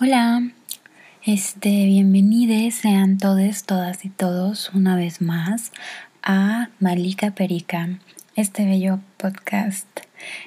Hola, 0.00 0.50
este, 1.24 1.68
bienvenidos 1.86 2.74
sean 2.74 3.16
todos, 3.16 3.62
todas 3.62 4.04
y 4.04 4.08
todos 4.08 4.70
una 4.74 4.96
vez 4.96 5.20
más 5.20 5.70
a 6.20 6.68
Malika 6.80 7.30
Perica, 7.30 8.00
este 8.34 8.64
bello 8.64 8.98
podcast. 9.18 9.86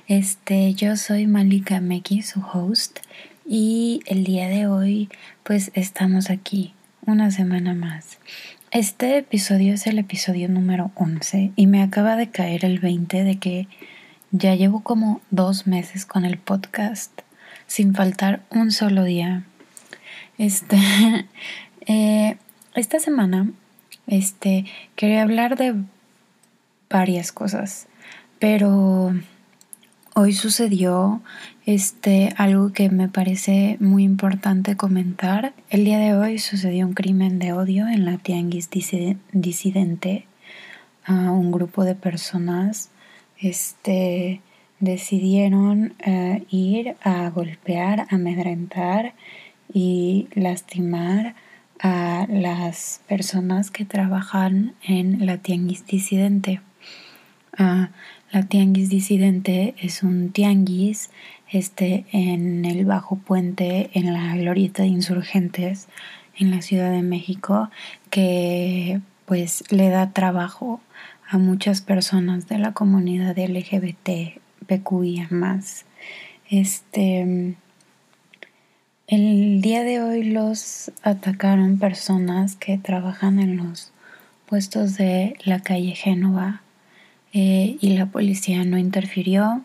Este, 0.06 0.74
yo 0.74 0.98
soy 0.98 1.28
Malika 1.28 1.80
Meki, 1.80 2.24
su 2.24 2.42
host, 2.42 3.00
y 3.46 4.02
el 4.06 4.26
día 4.26 4.50
de 4.50 4.68
hoy, 4.68 5.08
pues 5.44 5.72
estamos 5.76 6.30
aquí 6.30 6.74
una 7.06 7.32
semana 7.32 7.74
más. 7.74 8.20
Este 8.72 9.18
episodio 9.18 9.76
es 9.76 9.88
el 9.88 9.98
episodio 9.98 10.50
número 10.50 10.92
11 10.96 11.54
y 11.56 11.68
me 11.68 11.82
acaba 11.82 12.18
de 12.18 12.30
caer 12.30 12.66
el 12.66 12.80
20 12.80 13.24
de 13.24 13.40
que 13.40 13.70
ya 14.32 14.56
llevo 14.56 14.82
como 14.82 15.22
dos 15.32 15.68
meses 15.68 16.06
con 16.06 16.26
el 16.26 16.38
podcast 16.38 17.22
sin 17.68 17.94
faltar 17.94 18.42
un 18.50 18.72
solo 18.72 19.04
día. 19.04 19.44
Este, 20.38 20.78
eh, 21.88 22.38
esta 22.76 23.00
semana, 23.00 23.52
este, 24.08 24.66
quería 24.96 25.22
hablar 25.22 25.58
de 25.58 25.76
varias 26.90 27.32
cosas, 27.32 27.88
pero 28.40 29.14
hoy 30.16 30.34
sucedió 30.34 31.22
este 31.66 32.34
algo 32.38 32.72
que 32.72 32.90
me 32.90 33.10
parece 33.10 33.78
muy 33.80 34.04
importante 34.04 34.78
comentar. 34.78 35.54
El 35.70 35.86
día 35.86 36.00
de 36.00 36.16
hoy 36.16 36.40
sucedió 36.40 36.88
un 36.88 36.94
crimen 36.94 37.40
de 37.40 37.54
odio 37.54 37.88
en 37.88 38.06
la 38.06 38.18
Tianguis 38.18 38.70
disidente 39.32 40.26
a 41.04 41.32
un 41.32 41.52
grupo 41.52 41.84
de 41.84 41.96
personas 41.96 42.90
este 43.40 44.42
decidieron 44.80 45.94
eh, 46.00 46.44
ir 46.50 46.96
a 47.02 47.30
golpear, 47.30 48.08
amedrentar 48.10 49.14
y 49.74 50.28
lastimar 50.34 51.36
a 51.80 52.26
las 52.30 53.02
personas 53.08 53.72
que 53.72 53.86
trabajan 53.86 54.74
en 54.84 55.26
la 55.26 55.38
tianguis 55.38 55.86
disidente. 55.86 56.62
Ah, 57.58 57.90
la 58.32 58.44
tianguis 58.44 58.90
disidente 58.90 59.76
es 59.80 60.04
un 60.04 60.32
tianguis 60.32 61.10
este, 61.50 62.06
en 62.12 62.66
el 62.66 62.86
Bajo 62.86 63.16
Puente, 63.16 63.90
en 63.94 64.14
la 64.14 64.36
Glorieta 64.36 64.84
de 64.84 64.90
Insurgentes, 64.90 65.88
en 66.38 66.52
la 66.52 66.62
Ciudad 66.62 66.92
de 66.92 67.02
México, 67.02 67.70
que 68.10 69.02
pues 69.26 69.64
le 69.72 69.90
da 69.90 70.12
trabajo 70.14 70.82
a 71.28 71.38
muchas 71.38 71.82
personas 71.82 72.48
de 72.48 72.58
la 72.60 72.74
comunidad 72.74 73.38
LGBT 73.38 74.40
PQIA 74.68 75.28
más. 75.32 75.86
Este, 76.50 77.56
el 79.08 79.62
día 79.62 79.84
de 79.84 80.02
hoy 80.02 80.24
los 80.24 80.92
atacaron 81.02 81.80
personas 81.80 82.56
que 82.56 82.78
trabajan 82.78 83.40
en 83.40 83.58
los 83.58 83.92
puestos 84.46 84.98
de 84.98 85.36
la 85.44 85.60
calle 85.62 85.96
Génova 85.96 86.62
eh, 87.34 87.78
y 87.80 87.98
la 87.98 88.08
policía 88.08 88.64
no 88.66 88.78
interfirió. 88.78 89.62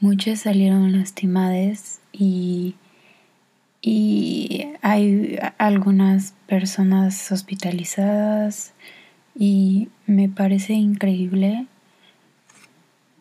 Muchos 0.00 0.40
salieron 0.40 0.92
lastimados 0.92 1.98
y, 2.12 2.76
y 3.80 4.68
hay 4.82 5.38
algunas 5.58 6.34
personas 6.46 7.32
hospitalizadas 7.32 8.74
y 9.36 9.88
me 10.06 10.28
parece 10.28 10.74
increíble 10.74 11.66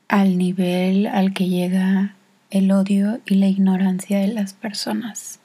al 0.07 0.37
nivel 0.37 1.07
al 1.07 1.33
que 1.33 1.47
llega 1.47 2.15
el 2.49 2.71
odio 2.71 3.19
y 3.25 3.35
la 3.35 3.47
ignorancia 3.47 4.19
de 4.19 4.27
las 4.27 4.53
personas. 4.53 5.39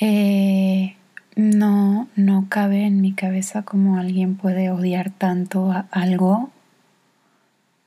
Eh, 0.00 0.96
no, 1.36 2.08
no 2.16 2.46
cabe 2.48 2.84
en 2.84 3.00
mi 3.00 3.12
cabeza 3.12 3.62
cómo 3.62 3.98
alguien 3.98 4.36
puede 4.36 4.70
odiar 4.70 5.10
tanto 5.10 5.70
a 5.70 5.86
algo 5.90 6.50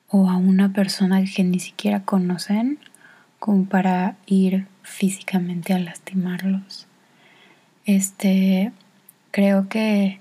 o 0.09 0.29
a 0.29 0.37
una 0.37 0.71
persona 0.71 1.23
que 1.25 1.43
ni 1.43 1.59
siquiera 1.59 2.03
conocen 2.03 2.79
como 3.39 3.65
para 3.65 4.15
ir 4.25 4.67
físicamente 4.81 5.73
a 5.73 5.79
lastimarlos. 5.79 6.87
Este, 7.85 8.71
creo 9.31 9.67
que 9.67 10.19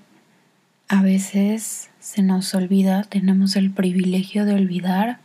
a 0.87 1.01
veces 1.01 1.89
se 1.99 2.21
nos 2.21 2.53
olvida, 2.53 3.03
tenemos 3.03 3.55
el 3.55 3.71
privilegio 3.71 4.45
de 4.45 4.53
olvidar 4.53 5.19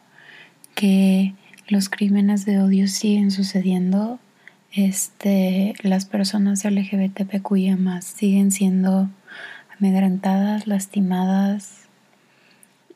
que 0.74 1.34
los 1.68 1.88
crímenes 1.88 2.44
de 2.44 2.60
odio 2.60 2.88
siguen 2.88 3.30
sucediendo, 3.30 4.18
este, 4.72 5.74
las 5.82 6.04
personas 6.04 6.64
LGBTQIA 6.64 7.76
más 7.76 8.04
siguen 8.04 8.50
siendo 8.52 9.08
amedrentadas, 9.78 10.66
lastimadas 10.66 11.88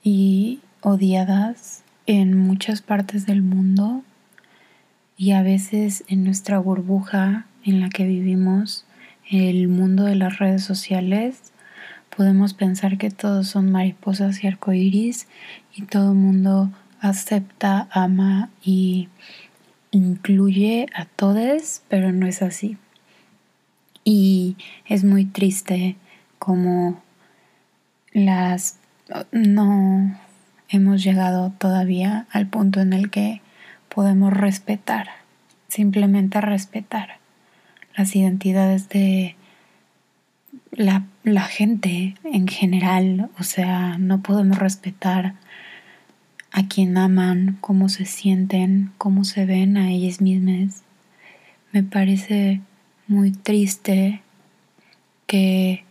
y 0.02 0.60
odiadas 0.82 1.82
en 2.06 2.36
muchas 2.36 2.82
partes 2.82 3.26
del 3.26 3.42
mundo 3.42 4.02
y 5.16 5.32
a 5.32 5.42
veces 5.42 6.04
en 6.08 6.24
nuestra 6.24 6.58
burbuja 6.58 7.46
en 7.64 7.80
la 7.80 7.88
que 7.88 8.04
vivimos, 8.04 8.84
el 9.30 9.68
mundo 9.68 10.04
de 10.04 10.16
las 10.16 10.38
redes 10.38 10.62
sociales, 10.62 11.52
podemos 12.14 12.54
pensar 12.54 12.98
que 12.98 13.10
todos 13.10 13.48
son 13.48 13.72
mariposas 13.72 14.44
y 14.44 14.46
arcoíris 14.46 15.26
y 15.74 15.82
todo 15.82 16.12
el 16.12 16.18
mundo 16.18 16.70
acepta, 17.04 17.86
ama 17.92 18.48
y 18.62 19.08
incluye 19.90 20.86
a 20.94 21.04
todos, 21.04 21.82
pero 21.88 22.12
no 22.12 22.26
es 22.26 22.40
así. 22.40 22.78
Y 24.04 24.56
es 24.86 25.04
muy 25.04 25.26
triste 25.26 25.96
como 26.38 27.02
las 28.12 28.78
no 29.32 30.18
hemos 30.70 31.04
llegado 31.04 31.52
todavía 31.58 32.26
al 32.30 32.46
punto 32.46 32.80
en 32.80 32.94
el 32.94 33.10
que 33.10 33.42
podemos 33.88 34.32
respetar, 34.32 35.08
simplemente 35.68 36.40
respetar 36.40 37.18
las 37.94 38.16
identidades 38.16 38.88
de 38.88 39.36
la, 40.70 41.04
la 41.22 41.42
gente 41.42 42.14
en 42.24 42.48
general. 42.48 43.28
O 43.38 43.42
sea, 43.42 43.98
no 43.98 44.22
podemos 44.22 44.58
respetar 44.58 45.34
a 46.56 46.68
quien 46.68 46.96
aman, 46.96 47.58
cómo 47.60 47.88
se 47.88 48.04
sienten, 48.04 48.92
cómo 48.96 49.24
se 49.24 49.44
ven 49.44 49.76
a 49.76 49.90
ellas 49.90 50.20
mismas. 50.20 50.84
Me 51.72 51.82
parece 51.82 52.60
muy 53.08 53.32
triste 53.32 54.22
que 55.26 55.82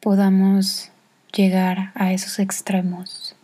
podamos 0.00 0.90
llegar 1.32 1.92
a 1.94 2.12
esos 2.12 2.40
extremos. 2.40 3.36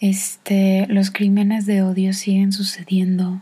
Este, 0.00 0.88
los 0.88 1.12
crímenes 1.12 1.64
de 1.64 1.82
odio 1.82 2.12
siguen 2.12 2.50
sucediendo 2.50 3.40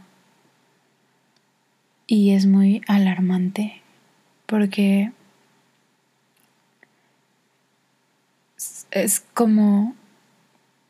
y 2.06 2.32
es 2.32 2.44
muy 2.44 2.82
alarmante 2.86 3.80
porque 4.44 5.12
es 8.90 9.20
como 9.32 9.94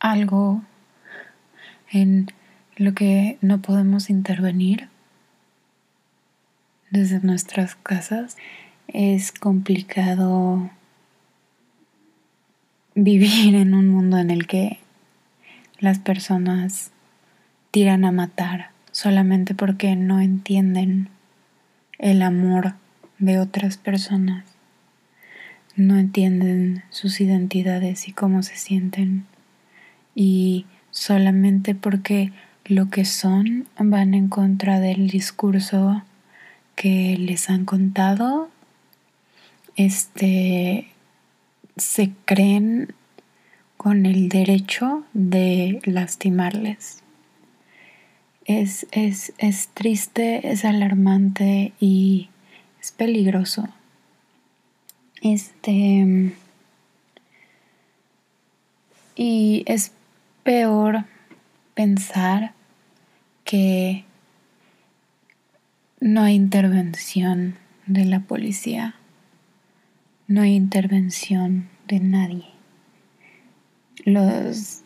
algo 0.00 0.62
en 1.90 2.32
lo 2.76 2.94
que 2.94 3.38
no 3.40 3.60
podemos 3.60 4.10
intervenir 4.10 4.88
desde 6.90 7.20
nuestras 7.20 7.76
casas. 7.76 8.36
Es 8.88 9.32
complicado 9.32 10.70
vivir 12.94 13.54
en 13.54 13.74
un 13.74 13.88
mundo 13.88 14.18
en 14.18 14.30
el 14.30 14.46
que 14.46 14.78
las 15.78 15.98
personas 15.98 16.90
tiran 17.70 18.04
a 18.04 18.12
matar 18.12 18.70
solamente 18.90 19.54
porque 19.54 19.94
no 19.94 20.20
entienden 20.20 21.08
el 21.98 22.22
amor 22.22 22.74
de 23.18 23.38
otras 23.38 23.76
personas, 23.76 24.44
no 25.76 25.96
entienden 25.98 26.82
sus 26.90 27.20
identidades 27.20 28.08
y 28.08 28.12
cómo 28.12 28.42
se 28.42 28.56
sienten 28.56 29.26
y 30.14 30.66
solamente 30.90 31.74
porque 31.74 32.32
lo 32.64 32.90
que 32.90 33.04
son 33.04 33.66
van 33.78 34.14
en 34.14 34.28
contra 34.28 34.80
del 34.80 35.08
discurso 35.08 36.02
que 36.76 37.16
les 37.18 37.50
han 37.50 37.64
contado, 37.64 38.48
este, 39.76 40.88
se 41.76 42.12
creen 42.24 42.94
con 43.76 44.06
el 44.06 44.28
derecho 44.28 45.04
de 45.14 45.80
lastimarles. 45.84 47.02
Es, 48.44 48.86
es, 48.90 49.32
es 49.38 49.68
triste, 49.68 50.50
es 50.50 50.64
alarmante 50.64 51.72
y 51.80 52.28
es 52.80 52.92
peligroso. 52.92 53.68
Este. 55.22 56.32
Y 59.16 59.64
es 59.66 59.92
peor 60.42 61.04
pensar 61.74 62.54
que 63.44 64.04
no 66.00 66.22
hay 66.22 66.34
intervención 66.34 67.56
de 67.86 68.04
la 68.04 68.20
policía, 68.20 68.94
no 70.26 70.42
hay 70.42 70.54
intervención 70.54 71.68
de 71.88 72.00
nadie. 72.00 72.46
Los 74.04 74.82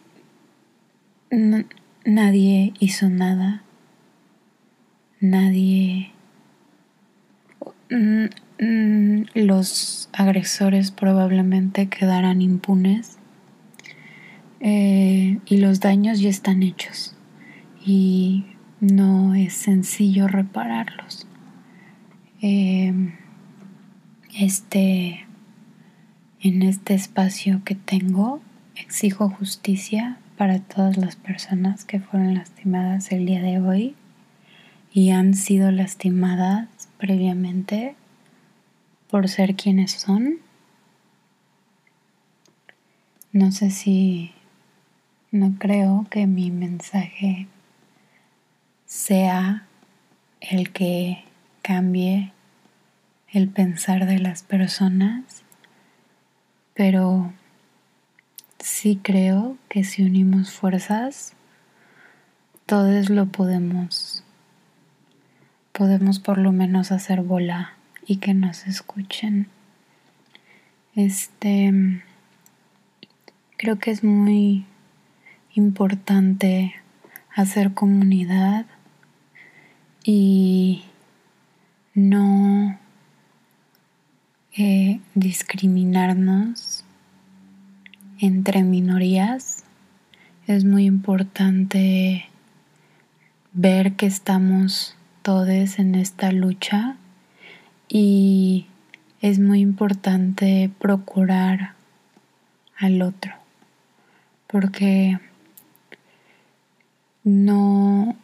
nadie 2.04 2.74
hizo 2.78 3.08
nada. 3.08 3.62
Nadie 5.20 6.12
los 9.34 10.08
agresores 10.12 10.90
probablemente 10.90 11.88
quedarán 11.88 12.42
impunes 12.42 13.18
eh, 14.66 15.40
y 15.44 15.58
los 15.58 15.80
daños 15.80 16.20
ya 16.20 16.30
están 16.30 16.62
hechos 16.62 17.14
y 17.84 18.46
no 18.80 19.34
es 19.34 19.52
sencillo 19.52 20.26
repararlos. 20.26 21.26
Em, 22.40 23.12
este, 24.34 25.26
en 26.40 26.62
este 26.62 26.94
espacio 26.94 27.60
que 27.62 27.74
tengo, 27.74 28.40
exijo 28.74 29.28
justicia 29.28 30.16
para 30.38 30.60
todas 30.60 30.96
las 30.96 31.16
personas 31.16 31.84
que 31.84 32.00
fueron 32.00 32.32
lastimadas 32.32 33.12
el 33.12 33.26
día 33.26 33.42
de 33.42 33.60
hoy 33.60 33.94
y 34.94 35.10
han 35.10 35.34
sido 35.34 35.72
lastimadas 35.72 36.68
previamente 36.96 37.96
por 39.10 39.28
ser 39.28 39.56
quienes 39.56 39.92
son. 39.92 40.38
No 43.30 43.52
sé 43.52 43.70
si 43.70 44.32
no 45.34 45.56
creo 45.58 46.06
que 46.10 46.28
mi 46.28 46.52
mensaje 46.52 47.48
sea 48.86 49.66
el 50.40 50.70
que 50.70 51.24
cambie 51.60 52.32
el 53.32 53.48
pensar 53.48 54.06
de 54.06 54.20
las 54.20 54.44
personas, 54.44 55.42
pero 56.72 57.32
sí 58.60 59.00
creo 59.02 59.58
que 59.68 59.82
si 59.82 60.04
unimos 60.04 60.52
fuerzas, 60.52 61.32
todos 62.64 63.10
lo 63.10 63.26
podemos. 63.26 64.22
Podemos 65.72 66.20
por 66.20 66.38
lo 66.38 66.52
menos 66.52 66.92
hacer 66.92 67.22
bola 67.22 67.72
y 68.06 68.18
que 68.18 68.34
nos 68.34 68.68
escuchen. 68.68 69.48
Este 70.94 71.72
creo 73.56 73.80
que 73.80 73.90
es 73.90 74.04
muy 74.04 74.64
importante 75.54 76.74
hacer 77.34 77.74
comunidad 77.74 78.66
y 80.04 80.84
no 81.94 82.78
eh, 84.56 85.00
discriminarnos 85.14 86.84
entre 88.18 88.62
minorías. 88.62 89.64
Es 90.46 90.64
muy 90.64 90.84
importante 90.84 92.26
ver 93.52 93.94
que 93.94 94.06
estamos 94.06 94.96
todos 95.22 95.78
en 95.78 95.94
esta 95.94 96.32
lucha 96.32 96.96
y 97.88 98.66
es 99.20 99.38
muy 99.38 99.60
importante 99.60 100.70
procurar 100.78 101.74
al 102.76 103.00
otro 103.00 103.44
porque 104.54 105.18
no 107.24 108.16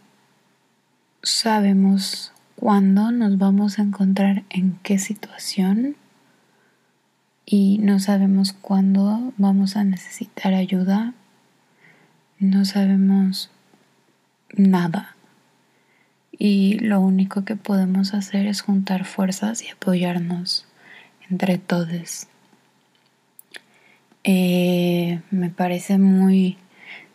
sabemos 1.22 2.32
cuándo 2.54 3.10
nos 3.10 3.38
vamos 3.38 3.78
a 3.78 3.82
encontrar 3.82 4.44
en 4.50 4.78
qué 4.82 4.98
situación 4.98 5.96
y 7.46 7.78
no 7.78 7.98
sabemos 7.98 8.52
cuándo 8.52 9.32
vamos 9.38 9.76
a 9.76 9.84
necesitar 9.84 10.54
ayuda, 10.54 11.14
no 12.38 12.64
sabemos 12.64 13.50
nada 14.54 15.16
y 16.40 16.78
lo 16.78 17.00
único 17.00 17.44
que 17.44 17.54
podemos 17.54 18.14
hacer 18.14 18.46
es 18.46 18.62
juntar 18.62 19.04
fuerzas 19.04 19.62
y 19.62 19.68
apoyarnos 19.68 20.66
entre 21.28 21.58
todos. 21.58 22.28
Eh, 24.24 25.20
me 25.30 25.50
parece 25.50 25.98
muy 25.98 26.56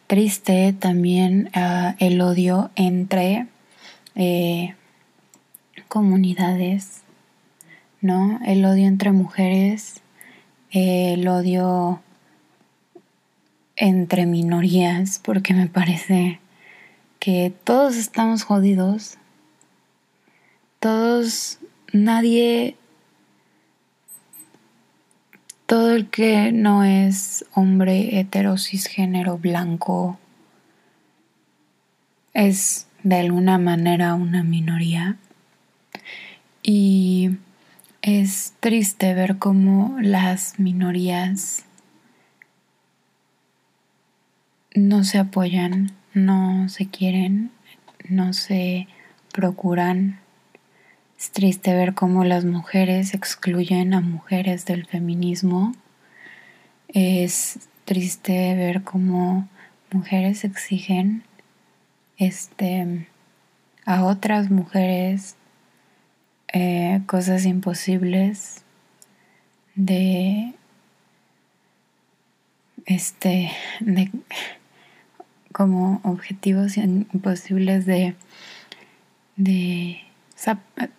triste 0.08 0.74
también 0.74 1.50
ah, 1.54 1.96
el 2.00 2.22
odio 2.22 2.72
entre 2.76 3.48
eh, 4.16 4.76
comunidades, 5.88 7.02
¿no? 8.02 8.40
El 8.46 8.66
odio 8.66 8.88
entre 8.88 9.12
mujeres, 9.12 10.02
el 10.72 11.28
odio 11.28 12.02
entre 13.76 14.26
minorías, 14.26 15.20
porque 15.24 15.54
me 15.54 15.68
parece 15.68 16.40
que 17.20 17.52
todos 17.64 17.96
estamos 17.96 18.44
jodidos, 18.44 19.18
todos, 20.80 21.60
nadie, 21.92 22.76
todo 25.66 25.92
el 25.92 26.10
que 26.10 26.52
no 26.52 26.84
es 26.84 27.46
hombre 27.54 28.20
hetero 28.20 28.58
cisgénero 28.58 29.38
blanco 29.38 30.20
es 32.34 32.88
de 33.04 33.16
alguna 33.18 33.58
manera 33.58 34.14
una 34.16 34.44
minoría 34.44 35.18
y 36.64 37.32
es 38.02 38.54
triste 38.60 39.14
ver 39.14 39.38
cómo 39.38 39.98
las 40.02 40.60
minorías 40.60 41.66
no 44.74 45.04
se 45.04 45.20
apoyan 45.20 45.96
no 46.16 46.70
se 46.70 46.88
quieren, 46.88 47.52
no 48.10 48.34
se 48.34 48.88
procuran. 49.34 50.20
Es 51.26 51.32
triste 51.32 51.74
ver 51.74 51.96
cómo 51.96 52.24
las 52.24 52.46
mujeres 52.46 53.16
excluyen 53.16 53.96
a 53.96 54.02
mujeres 54.02 54.64
del 54.66 54.86
feminismo. 54.86 55.74
Es 56.88 57.68
triste 57.84 58.54
ver 58.54 58.84
cómo 58.84 59.50
mujeres 59.92 60.44
exigen 60.44 61.24
este, 62.18 63.08
a 63.86 64.06
otras 64.06 64.52
mujeres 64.52 65.36
eh, 66.54 67.02
cosas 67.08 67.46
imposibles 67.46 68.62
de 69.74 70.54
este 72.86 73.52
de 73.80 74.12
como 75.52 76.02
objetivos 76.04 76.78
imposibles 76.78 77.88
de, 77.88 78.14
de 79.38 80.06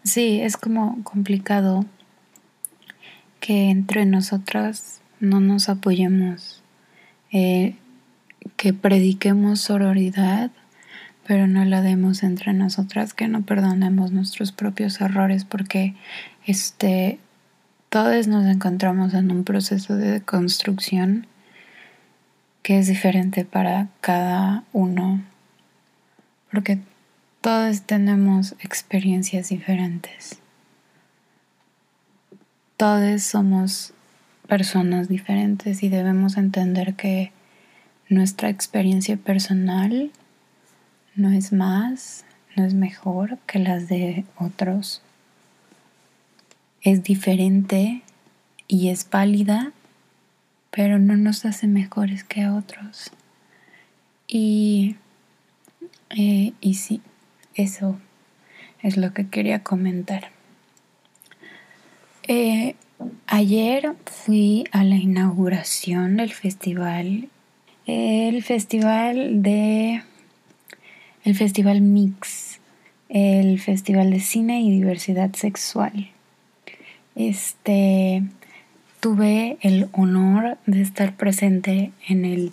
sí, 0.02 0.40
es 0.40 0.56
como 0.56 1.02
complicado 1.04 1.84
que 3.40 3.70
entre 3.70 4.06
nosotras 4.06 5.00
no 5.20 5.40
nos 5.40 5.68
apoyemos, 5.68 6.62
eh, 7.32 7.76
que 8.56 8.72
prediquemos 8.72 9.60
sororidad, 9.60 10.50
pero 11.26 11.46
no 11.46 11.64
la 11.64 11.82
demos 11.82 12.22
entre 12.22 12.52
nosotras, 12.52 13.14
que 13.14 13.28
no 13.28 13.42
perdonemos 13.42 14.12
nuestros 14.12 14.52
propios 14.52 15.00
errores, 15.00 15.44
porque 15.44 15.94
este, 16.46 17.18
todos 17.88 18.28
nos 18.28 18.46
encontramos 18.46 19.14
en 19.14 19.30
un 19.30 19.44
proceso 19.44 19.96
de 19.96 20.20
construcción 20.22 21.26
que 22.62 22.78
es 22.78 22.86
diferente 22.88 23.44
para 23.44 23.88
cada 24.00 24.64
uno, 24.72 25.22
porque 26.50 26.80
todos 27.46 27.82
tenemos 27.82 28.56
experiencias 28.58 29.50
diferentes. 29.50 30.40
Todos 32.76 33.22
somos 33.22 33.92
personas 34.48 35.06
diferentes 35.06 35.84
y 35.84 35.88
debemos 35.88 36.38
entender 36.38 36.96
que 36.96 37.30
nuestra 38.08 38.48
experiencia 38.48 39.16
personal 39.16 40.10
no 41.14 41.30
es 41.30 41.52
más, 41.52 42.24
no 42.56 42.64
es 42.64 42.74
mejor 42.74 43.38
que 43.46 43.60
las 43.60 43.86
de 43.86 44.24
otros. 44.40 45.00
Es 46.80 47.04
diferente 47.04 48.02
y 48.66 48.88
es 48.88 49.08
válida 49.08 49.70
pero 50.72 50.98
no 50.98 51.16
nos 51.16 51.44
hace 51.44 51.68
mejores 51.68 52.24
que 52.24 52.42
a 52.42 52.56
otros. 52.56 53.12
Y, 54.26 54.96
eh, 56.10 56.52
y 56.60 56.74
sí, 56.74 57.00
eso 57.56 57.96
es 58.82 58.96
lo 58.96 59.12
que 59.12 59.28
quería 59.28 59.62
comentar. 59.62 60.30
Eh, 62.28 62.74
ayer 63.26 63.94
fui 64.04 64.64
a 64.72 64.84
la 64.84 64.96
inauguración 64.96 66.16
del 66.16 66.32
festival, 66.32 67.28
el 67.86 68.42
festival 68.42 69.42
de, 69.42 70.02
el 71.24 71.34
festival 71.34 71.80
Mix, 71.80 72.60
el 73.08 73.60
Festival 73.60 74.10
de 74.10 74.20
Cine 74.20 74.60
y 74.60 74.70
Diversidad 74.70 75.32
Sexual. 75.34 76.10
Este 77.14 78.24
tuve 79.00 79.56
el 79.60 79.88
honor 79.92 80.58
de 80.66 80.82
estar 80.82 81.16
presente 81.16 81.92
en 82.08 82.24
el 82.24 82.52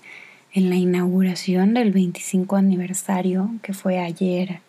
en 0.53 0.69
la 0.69 0.75
inauguración 0.75 1.73
del 1.73 1.91
25 1.91 2.55
aniversario 2.55 3.49
que 3.63 3.73
fue 3.73 3.97
ayer 3.97 4.59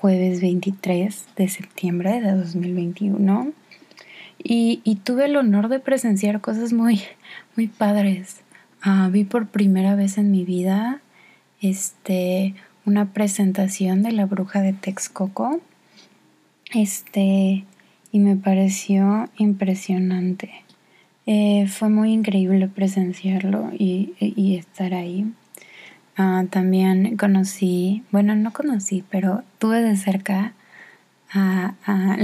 jueves 0.00 0.40
23 0.40 1.26
de 1.36 1.48
septiembre 1.48 2.20
de 2.20 2.32
2021 2.32 3.52
y, 4.42 4.80
y 4.84 4.96
tuve 4.96 5.26
el 5.26 5.36
honor 5.36 5.68
de 5.68 5.80
presenciar 5.80 6.40
cosas 6.40 6.72
muy 6.72 7.02
muy 7.56 7.66
padres 7.66 8.42
Ah, 8.80 9.08
vi 9.10 9.24
por 9.24 9.48
primera 9.48 9.96
vez 9.96 10.18
en 10.18 10.30
mi 10.30 10.44
vida 10.44 11.00
este, 11.60 12.54
una 12.84 13.12
presentación 13.12 14.04
de 14.04 14.12
la 14.12 14.26
bruja 14.26 14.62
de 14.62 14.72
Texcoco. 14.72 15.60
Este, 16.72 17.64
y 18.12 18.18
me 18.20 18.36
pareció 18.36 19.28
impresionante. 19.36 20.64
Eh, 21.26 21.66
fue 21.66 21.88
muy 21.88 22.12
increíble 22.12 22.68
presenciarlo 22.68 23.70
y, 23.76 24.14
estar 24.56 24.94
ahí. 24.94 25.26
Ah, 26.20 26.44
también 26.50 27.16
conocí, 27.16 28.02
bueno, 28.10 28.34
no 28.34 28.52
conocí, 28.52 29.04
pero 29.08 29.44
tuve 29.60 29.82
de 29.82 29.96
cerca 29.96 30.52
a, 31.30 31.74
a, 31.86 32.16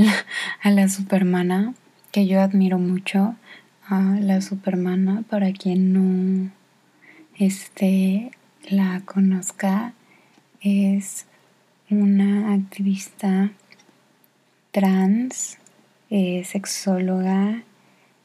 a 0.63 0.71
la 0.71 0.89
Supermana, 0.89 1.75
que 2.11 2.27
yo 2.27 2.41
admiro 2.41 2.81
mucho 2.81 3.37
a 3.87 4.01
la 4.21 4.41
Supermana 4.41 5.23
para 5.31 5.53
quien 5.53 5.93
no 5.93 6.51
este, 7.37 8.33
la 8.69 9.01
conozca. 9.05 9.93
Es 10.61 11.27
una 11.89 12.53
activista 12.53 13.53
trans, 14.73 15.59
eh, 16.11 16.43
sexóloga, 16.45 17.63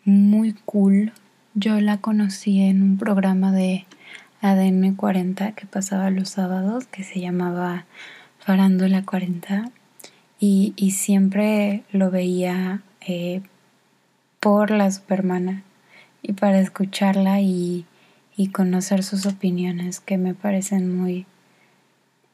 muy 0.04 0.54
cool. 0.66 1.14
Yo 1.54 1.80
la 1.80 1.98
conocí 1.98 2.60
en 2.62 2.82
un 2.82 2.98
programa 2.98 3.52
de 3.52 3.86
ADN 4.42 4.96
40 4.96 5.52
que 5.54 5.66
pasaba 5.66 6.10
los 6.10 6.30
sábados 6.30 6.86
que 6.88 7.04
se 7.04 7.20
llamaba 7.20 7.86
Farándula 8.40 9.04
40 9.04 9.72
y, 10.40 10.74
y 10.78 10.92
siempre 10.92 11.84
lo 11.92 12.10
veía 12.10 12.82
eh, 13.02 13.42
por 14.40 14.72
la 14.72 14.90
supermana 14.92 15.64
y 16.22 16.34
para 16.34 16.60
escucharla 16.60 17.42
y, 17.42 17.86
conocer 18.54 19.04
sus 19.04 19.26
opiniones 19.26 20.00
que 20.00 20.18
me 20.18 20.34
parecen 20.34 20.96
muy, 20.96 21.26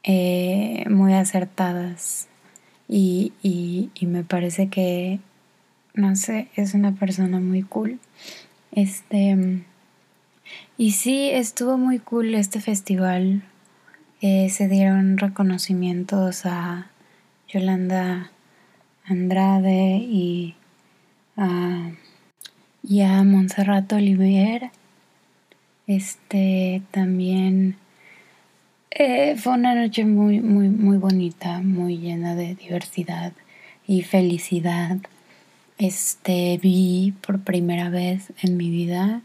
eh, 0.04 0.84
muy 0.88 1.14
acertadas 1.14 2.28
y, 2.88 3.32
y, 3.42 4.06
me 4.06 4.22
parece 4.22 4.68
que, 4.68 5.18
no 5.94 6.14
sé, 6.14 6.46
es 6.54 6.74
una 6.74 6.92
persona 6.92 7.40
muy 7.40 7.62
cool. 7.62 7.98
Este, 8.70 9.64
y 10.78 10.92
sí, 10.92 11.30
estuvo 11.30 11.78
muy 11.78 11.98
cool 11.98 12.34
este 12.34 12.60
festival. 12.60 13.42
Eh, 14.20 14.50
se 14.50 14.68
dieron 14.68 15.18
reconocimientos 15.18 16.46
a 16.46 16.90
Yolanda 17.48 18.30
Andrade 19.04 19.96
y 19.96 20.54
a, 21.36 21.90
y 22.82 23.02
Montserrat 23.02 23.92
Olivier. 23.92 24.70
Este 25.86 26.82
también 26.90 27.76
eh, 28.90 29.36
fue 29.36 29.54
una 29.54 29.74
noche 29.74 30.04
muy, 30.04 30.40
muy, 30.40 30.68
muy 30.68 30.96
bonita, 30.96 31.60
muy 31.60 31.98
llena 31.98 32.34
de 32.34 32.54
diversidad 32.54 33.32
y 33.86 34.02
felicidad. 34.02 34.98
Este 35.78 36.58
vi 36.62 37.14
por 37.24 37.40
primera 37.40 37.90
vez 37.90 38.32
en 38.42 38.56
mi 38.56 38.70
vida 38.70 39.22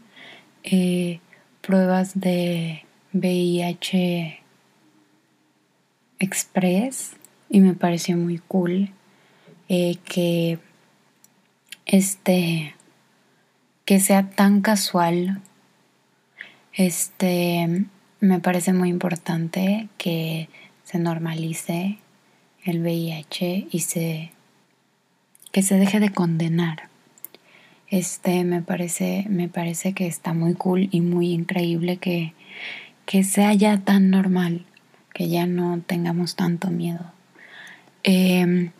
eh, 0.62 1.20
pruebas 1.62 2.18
de 2.18 2.84
VIH 3.14 4.40
Express 6.18 7.12
y 7.48 7.60
me 7.60 7.74
pareció 7.74 8.16
muy 8.16 8.38
cool 8.38 8.90
eh, 9.68 9.96
que 10.04 10.58
este, 11.86 12.74
que 13.84 14.00
sea 14.00 14.30
tan 14.30 14.60
casual, 14.60 15.40
este, 16.74 17.86
me 18.20 18.40
parece 18.40 18.72
muy 18.72 18.88
importante 18.88 19.88
que 19.98 20.48
se 20.84 20.98
normalice 20.98 21.98
el 22.64 22.80
VIH 22.82 23.68
y 23.70 23.80
se, 23.80 24.32
que 25.50 25.62
se 25.62 25.76
deje 25.76 26.00
de 26.00 26.10
condenar. 26.10 26.91
Este, 27.92 28.42
me 28.42 28.60
parece, 28.60 29.26
me 29.28 29.48
parece 29.48 29.92
que 29.92 30.08
está 30.08 30.34
muy 30.34 30.54
cool 30.54 30.88
y 30.90 31.00
muy 31.00 31.30
increíble 31.30 31.98
que, 31.98 32.32
que 33.06 33.22
sea 33.22 33.54
ya 33.54 33.78
tan 33.78 34.10
normal, 34.10 34.64
que 35.14 35.28
ya 35.28 35.46
no 35.46 35.80
tengamos 35.86 36.34
tanto 36.34 36.70
miedo. 36.70 37.12
Em, 38.02 38.72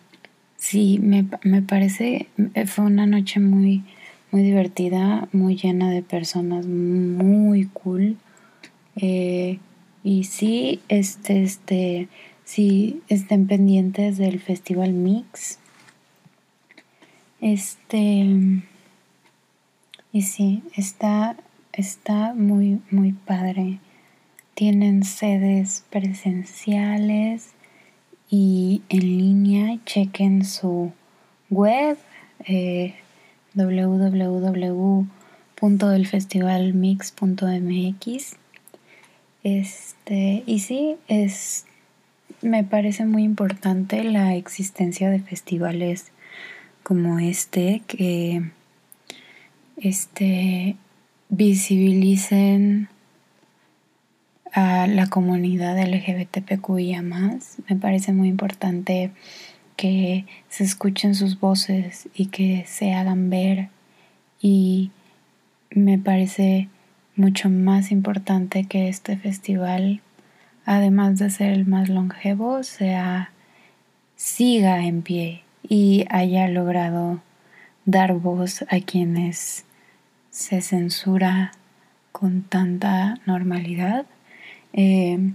Sí, 0.63 1.01
me, 1.03 1.27
me 1.43 1.61
parece, 1.61 2.29
eh, 2.55 2.67
fue 2.67 2.85
una 2.85 3.05
noche 3.05 3.41
muy, 3.41 3.83
muy 4.31 4.43
divertida, 4.43 5.29
muy 5.33 5.57
llena 5.57 5.91
de 5.91 6.03
personas 6.03 6.67
muy 6.69 7.65
cool. 7.65 8.17
Eh, 8.95 9.59
y 10.05 10.23
sí, 10.23 10.81
este, 10.89 11.43
este, 11.43 12.09
sí, 12.45 13.03
estén 13.09 13.49
pendientes 13.49 14.19
del 14.19 14.39
Festival 14.39 14.93
Mix. 14.93 15.59
Este, 17.41 18.63
y 20.13 20.23
sí, 20.23 20.63
está, 20.77 21.37
está 21.73 22.35
muy, 22.35 22.81
muy 22.91 23.13
padre. 23.13 23.79
Tienen 24.55 25.05
sedes 25.05 25.85
presenciales 25.91 27.51
y 28.29 28.83
en 28.89 29.01
línea 29.01 29.79
chequen 29.85 30.45
su 30.45 30.93
web 31.51 31.97
eh, 32.47 32.95
este 39.45 40.43
y 40.47 40.59
sí 40.61 40.97
es 41.09 41.67
me 42.41 42.65
parece 42.65 43.05
muy 43.05 43.23
importante 43.23 44.03
la 44.03 44.35
existencia 44.35 45.11
de 45.11 45.21
festivales 45.21 46.11
como 46.83 47.19
este 47.19 47.83
que 47.87 48.51
este 49.83 50.77
visibilicen 51.29 52.89
a 54.53 54.87
la 54.87 55.09
comunidad 55.09 55.79
LGBTQIA. 55.79 57.03
Me 57.03 57.77
parece 57.81 58.13
muy 58.13 58.29
importante 58.29 59.11
que 59.77 60.27
se 60.49 60.65
escuchen 60.65 61.15
sus 61.15 61.41
voces 61.41 62.09
y 62.15 62.27
que 62.27 62.65
se 62.67 62.93
hagan 62.93 63.31
ver 63.31 63.71
y 64.41 64.91
me 65.71 65.99
parece 65.99 66.69
mucho 67.17 67.49
más 67.49 67.91
importante 67.91 68.65
que 68.65 68.89
este 68.89 69.17
festival, 69.17 70.01
además 70.65 71.19
de 71.19 71.31
ser 71.31 71.53
el 71.53 71.67
más 71.67 71.89
longevo, 71.89 72.63
sea 72.63 73.33
siga 74.17 74.85
en 74.85 75.03
pie 75.03 75.43
y 75.69 76.05
haya 76.11 76.47
logrado 76.49 77.21
dar 77.85 78.15
voz 78.15 78.63
a 78.69 78.81
quienes 78.81 79.65
se 80.33 80.63
censura 80.63 81.53
con 82.11 82.43
tanta 82.43 83.21
normalidad 83.27 84.07
eh, 84.73 85.33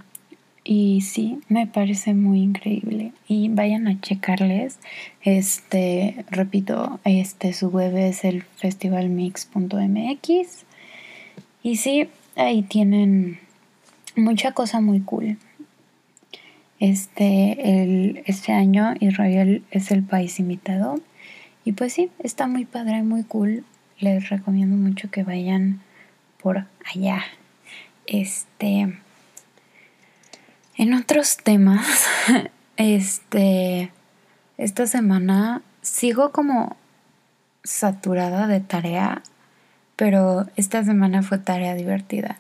y 0.69 0.99
sí, 0.99 1.39
me 1.47 1.65
parece 1.65 2.13
muy 2.13 2.41
increíble. 2.41 3.13
Y 3.29 3.47
vayan 3.47 3.87
a 3.87 4.01
checarles. 4.01 4.79
Este, 5.21 6.25
repito, 6.29 6.99
este 7.05 7.53
su 7.53 7.69
web 7.69 7.95
es 7.95 8.25
el 8.25 8.43
festivalmix.mx. 8.43 10.65
Y 11.63 11.77
sí, 11.77 12.09
ahí 12.35 12.63
tienen 12.63 13.39
mucha 14.17 14.51
cosa 14.51 14.81
muy 14.81 14.99
cool. 14.99 15.37
Este, 16.79 17.81
el, 17.81 18.23
este 18.25 18.51
año 18.51 18.93
Israel 18.99 19.63
es 19.71 19.91
el 19.91 20.03
país 20.03 20.37
invitado. 20.37 20.99
Y 21.63 21.71
pues 21.71 21.93
sí, 21.93 22.11
está 22.19 22.47
muy 22.47 22.65
padre, 22.65 23.03
muy 23.03 23.23
cool. 23.23 23.63
Les 23.99 24.29
recomiendo 24.29 24.75
mucho 24.75 25.09
que 25.09 25.23
vayan 25.23 25.81
por 26.41 26.65
allá. 26.93 27.23
Este. 28.05 28.97
En 30.75 30.93
otros 30.93 31.37
temas, 31.37 32.07
este, 32.77 33.91
esta 34.57 34.85
semana 34.85 35.61
sigo 35.81 36.31
como 36.31 36.77
saturada 37.63 38.47
de 38.47 38.59
tarea, 38.59 39.23
pero 39.95 40.47
esta 40.55 40.83
semana 40.83 41.23
fue 41.23 41.39
tarea 41.39 41.73
divertida. 41.73 42.37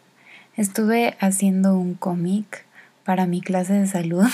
Estuve 0.55 1.17
haciendo 1.19 1.77
un 1.77 1.95
cómic 1.95 2.65
para 3.03 3.25
mi 3.25 3.41
clase 3.41 3.73
de 3.73 3.87
salud 3.87 4.27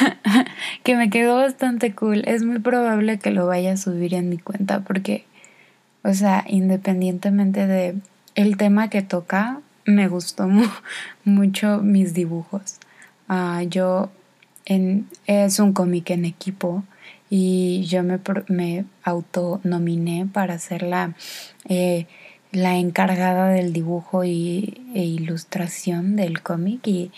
que 0.82 0.96
me 0.96 1.10
quedó 1.10 1.36
bastante 1.36 1.94
cool. 1.94 2.22
Es 2.26 2.44
muy 2.44 2.58
probable 2.58 3.18
que 3.18 3.30
lo 3.30 3.46
vaya 3.46 3.72
a 3.72 3.76
subir 3.76 4.14
en 4.14 4.28
mi 4.28 4.38
cuenta 4.38 4.80
porque, 4.80 5.24
o 6.04 6.14
sea, 6.14 6.44
independientemente 6.48 7.66
de 7.66 7.96
el 8.34 8.56
tema 8.56 8.88
que 8.88 9.02
toca, 9.02 9.60
me 9.84 10.08
gustó 10.08 10.48
mucho 11.24 11.78
mis 11.78 12.14
dibujos. 12.14 12.78
Uh, 13.28 13.62
yo 13.68 14.10
en, 14.64 15.08
es 15.26 15.58
un 15.58 15.72
cómic 15.72 16.10
en 16.10 16.24
equipo 16.24 16.84
y 17.30 17.84
yo 17.84 18.02
me, 18.02 18.20
me 18.48 18.84
autonominé 19.02 20.26
para 20.30 20.58
ser 20.58 20.82
la, 20.82 21.14
eh, 21.68 22.06
la 22.50 22.76
encargada 22.76 23.48
del 23.48 23.72
dibujo 23.72 24.24
y, 24.24 24.82
e 24.94 25.04
ilustración 25.04 26.16
del 26.16 26.42
cómic 26.42 26.86
y, 26.86 27.10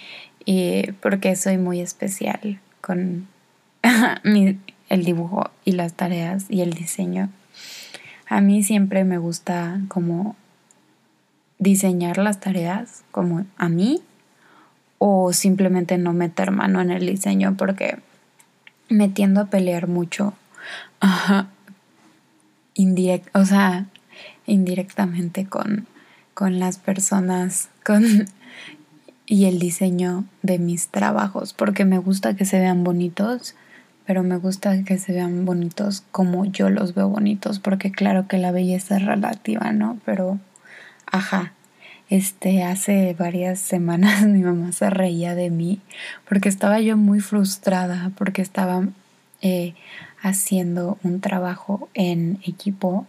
y, 0.44 0.92
porque 1.00 1.34
soy 1.36 1.58
muy 1.58 1.80
especial 1.80 2.60
con 2.80 3.26
el 4.88 5.04
dibujo 5.04 5.50
y 5.64 5.72
las 5.72 5.94
tareas 5.94 6.46
y 6.48 6.60
el 6.60 6.74
diseño. 6.74 7.30
A 8.34 8.40
mí 8.40 8.64
siempre 8.64 9.04
me 9.04 9.16
gusta 9.18 9.80
como 9.86 10.34
diseñar 11.60 12.18
las 12.18 12.40
tareas 12.40 13.04
como 13.12 13.46
a 13.56 13.68
mí 13.68 14.02
o 14.98 15.32
simplemente 15.32 15.98
no 15.98 16.12
meter 16.12 16.50
mano 16.50 16.80
en 16.80 16.90
el 16.90 17.06
diseño 17.06 17.56
porque 17.56 18.00
me 18.88 19.08
tiendo 19.08 19.40
a 19.40 19.44
pelear 19.44 19.86
mucho. 19.86 20.34
O 23.34 23.44
sea, 23.44 23.86
indirectamente 24.46 25.46
con, 25.46 25.86
con 26.34 26.58
las 26.58 26.78
personas 26.78 27.68
con, 27.86 28.26
y 29.26 29.44
el 29.44 29.60
diseño 29.60 30.24
de 30.42 30.58
mis 30.58 30.88
trabajos, 30.88 31.52
porque 31.52 31.84
me 31.84 31.98
gusta 31.98 32.34
que 32.34 32.46
se 32.46 32.58
vean 32.58 32.82
bonitos, 32.82 33.54
pero 34.06 34.22
me 34.22 34.36
gusta 34.36 34.82
que 34.84 34.98
se 34.98 35.12
vean 35.12 35.44
bonitos 35.44 36.04
como 36.10 36.44
yo 36.44 36.70
los 36.70 36.94
veo 36.94 37.08
bonitos, 37.08 37.58
porque 37.58 37.90
claro 37.90 38.28
que 38.28 38.38
la 38.38 38.52
belleza 38.52 38.96
es 38.96 39.04
relativa, 39.04 39.72
¿no? 39.72 39.98
Pero, 40.04 40.38
ajá, 41.06 41.52
este, 42.10 42.62
hace 42.62 43.14
varias 43.18 43.58
semanas 43.58 44.22
mi 44.26 44.42
mamá 44.42 44.72
se 44.72 44.90
reía 44.90 45.34
de 45.34 45.50
mí 45.50 45.80
porque 46.28 46.48
estaba 46.48 46.80
yo 46.80 46.96
muy 46.96 47.20
frustrada 47.20 48.12
porque 48.16 48.42
estaba 48.42 48.86
eh, 49.40 49.74
haciendo 50.20 50.98
un 51.02 51.20
trabajo 51.20 51.88
en 51.94 52.40
equipo. 52.46 53.06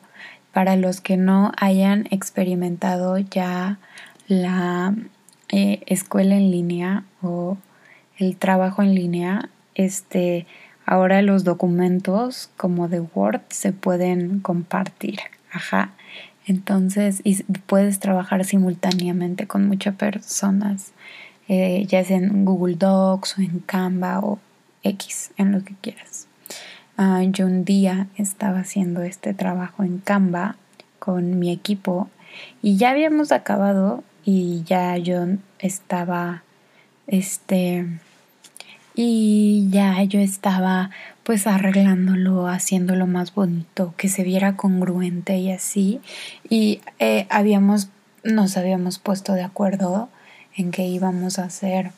Para 0.54 0.78
los 0.78 1.02
que 1.02 1.18
no 1.18 1.52
hayan 1.58 2.08
experimentado 2.12 3.18
ya 3.18 3.78
la 4.28 4.96
eh, 5.50 5.82
escuela 5.86 6.36
en 6.36 6.50
línea 6.50 7.04
o 7.22 7.58
el 8.18 8.38
trabajo 8.38 8.82
en 8.82 8.96
línea, 8.96 9.50
este, 9.75 10.46
ahora 10.86 11.22
los 11.22 11.44
documentos 11.44 12.50
como 12.58 12.88
de 12.88 13.00
Word 13.00 13.42
se 13.50 13.74
pueden 13.74 14.39
compartir. 14.39 15.20
Ajá. 15.51 15.92
Entonces, 16.48 17.24
puedes 17.65 18.00
trabajar 18.00 18.46
simultáneamente 18.46 19.48
con 19.48 19.68
muchas 19.68 19.96
personas, 19.96 20.92
eh, 21.48 21.86
ya 21.88 22.04
sea 22.04 22.18
en 22.18 22.46
Google 22.46 22.75
Docs 22.75 23.39
o 23.39 23.42
en 23.42 23.60
Canva 23.60 24.20
o 24.20 24.39
X, 24.84 25.32
en 25.38 25.51
lo 25.51 25.63
que 25.63 25.74
quieras. 25.82 26.27
Ah, 26.98 27.24
yo 27.24 27.48
un 27.48 27.65
día 27.65 28.08
estaba 28.15 28.60
haciendo 28.60 29.01
este 29.01 29.34
trabajo 29.34 29.84
en 29.84 29.98
Canva 29.98 30.56
con 31.00 31.39
mi 31.39 31.51
equipo 31.51 32.10
y 32.62 32.77
ya 32.77 32.92
habíamos 32.92 33.32
acabado 33.32 34.04
y 34.24 34.63
ya 34.63 34.98
yo 34.98 35.25
estaba, 35.60 36.44
este, 37.08 37.86
y 38.96 39.68
ya 39.70 40.02
yo 40.04 40.20
estaba 40.20 40.90
pues 41.24 41.48
arreglándolo, 41.48 42.48
haciéndolo 42.48 43.08
más 43.08 43.34
bonito, 43.34 43.94
que 43.98 44.10
se 44.10 44.24
viera 44.24 44.55
congruente 44.55 45.38
y 45.38 45.51
así. 45.51 46.00
Y 46.50 46.81
eh, 47.00 47.25
habíamos, 47.29 47.90
nos 48.24 48.58
habíamos 48.58 49.00
puesto 49.00 49.34
de 49.34 49.44
acuerdo 49.44 50.10
en 50.55 50.72
que 50.72 50.84
íbamos 50.84 51.40
a 51.40 51.46
hacer 51.46 51.92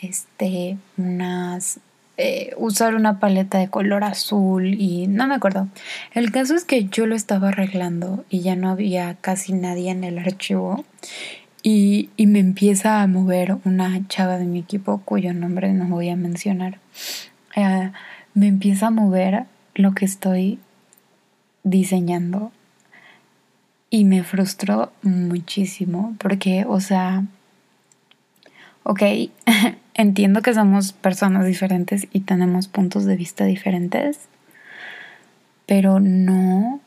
este 0.00 0.76
unas 0.96 1.80
eh, 2.20 2.52
usar 2.56 2.96
una 2.96 3.20
paleta 3.20 3.58
de 3.58 3.68
color 3.68 4.02
azul 4.02 4.74
y 4.74 5.06
no 5.06 5.28
me 5.28 5.36
acuerdo. 5.36 5.68
El 6.12 6.32
caso 6.32 6.56
es 6.56 6.64
que 6.64 6.86
yo 6.86 7.06
lo 7.06 7.14
estaba 7.14 7.48
arreglando 7.48 8.24
y 8.28 8.40
ya 8.40 8.56
no 8.56 8.70
había 8.70 9.14
casi 9.20 9.52
nadie 9.52 9.90
en 9.92 10.02
el 10.02 10.18
archivo 10.18 10.84
y, 11.70 12.08
me 12.26 12.38
empieza 12.38 13.02
a 13.02 13.06
mover 13.06 13.58
una 13.66 14.08
chava 14.08 14.38
de 14.38 14.46
mi 14.46 14.58
equipo 14.58 15.02
cuyo 15.04 15.34
nombre 15.34 15.70
no 15.74 15.86
voy 15.86 16.08
a 16.08 16.16
mencionar. 16.16 16.78
Eh, 17.56 17.92
me 18.32 18.46
empieza 18.46 18.86
a 18.86 18.90
mover 18.90 19.44
lo 19.74 19.92
que 19.92 20.06
estoy 20.06 20.60
diseñando 21.64 22.52
y 23.90 24.06
me 24.06 24.22
frustró 24.22 24.92
muchísimo 25.02 26.14
porque, 26.18 26.64
o 26.66 26.80
sea, 26.80 27.24
ok, 28.84 29.02
entiendo 29.92 30.40
que 30.40 30.54
somos 30.54 30.94
personas 30.94 31.44
diferentes 31.44 32.08
y 32.14 32.20
tenemos 32.20 32.66
puntos 32.66 33.04
de 33.04 33.16
vista 33.16 33.44
diferentes, 33.44 34.20
pero 35.66 36.00
no 36.00 36.80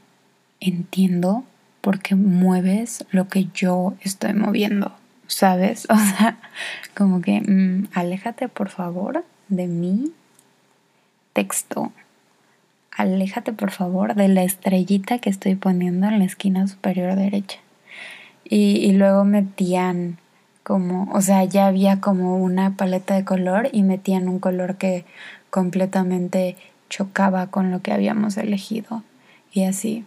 entiendo 0.60 1.44
porque 1.82 2.16
mueves 2.16 3.06
lo 3.12 3.28
que 3.28 3.48
yo 3.54 3.96
estoy 4.02 4.34
moviendo, 4.34 4.94
¿sabes? 5.28 5.88
O 5.90 5.98
sea, 5.98 6.38
como 6.96 7.22
que 7.22 7.42
mm, 7.42 7.90
aléjate 7.94 8.48
por 8.48 8.70
favor 8.70 9.26
de 9.50 9.68
mi 9.68 10.14
texto. 11.34 11.92
Aléjate 12.96 13.54
por 13.54 13.72
favor 13.72 14.16
de 14.16 14.28
la 14.28 14.44
estrellita 14.44 15.20
que 15.20 15.30
estoy 15.30 15.56
poniendo 15.56 16.08
en 16.08 16.20
la 16.20 16.26
esquina 16.26 16.68
superior 16.68 17.16
derecha. 17.16 17.60
Y, 18.44 18.78
y 18.78 18.92
luego 18.92 19.24
metían 19.24 20.18
como, 20.64 21.12
o 21.14 21.22
sea, 21.22 21.44
ya 21.46 21.68
había 21.68 22.02
como 22.02 22.38
una 22.38 22.76
paleta 22.76 23.16
de 23.16 23.26
color 23.26 23.70
y 23.72 23.82
metían 23.82 24.28
un 24.28 24.40
color 24.40 24.76
que 24.76 25.06
completamente 25.50 26.58
chocaba 26.90 27.48
con 27.48 27.72
lo 27.72 27.82
que 27.82 27.94
habíamos 27.94 28.38
elegido. 28.38 29.04
Y 29.52 29.64
así. 29.64 30.06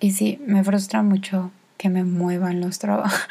Y 0.00 0.12
sí, 0.12 0.40
me 0.46 0.62
frustra 0.62 1.02
mucho 1.02 1.50
que 1.76 1.88
me 1.88 2.04
muevan 2.04 2.60
los 2.60 2.78
trabajos 2.78 3.26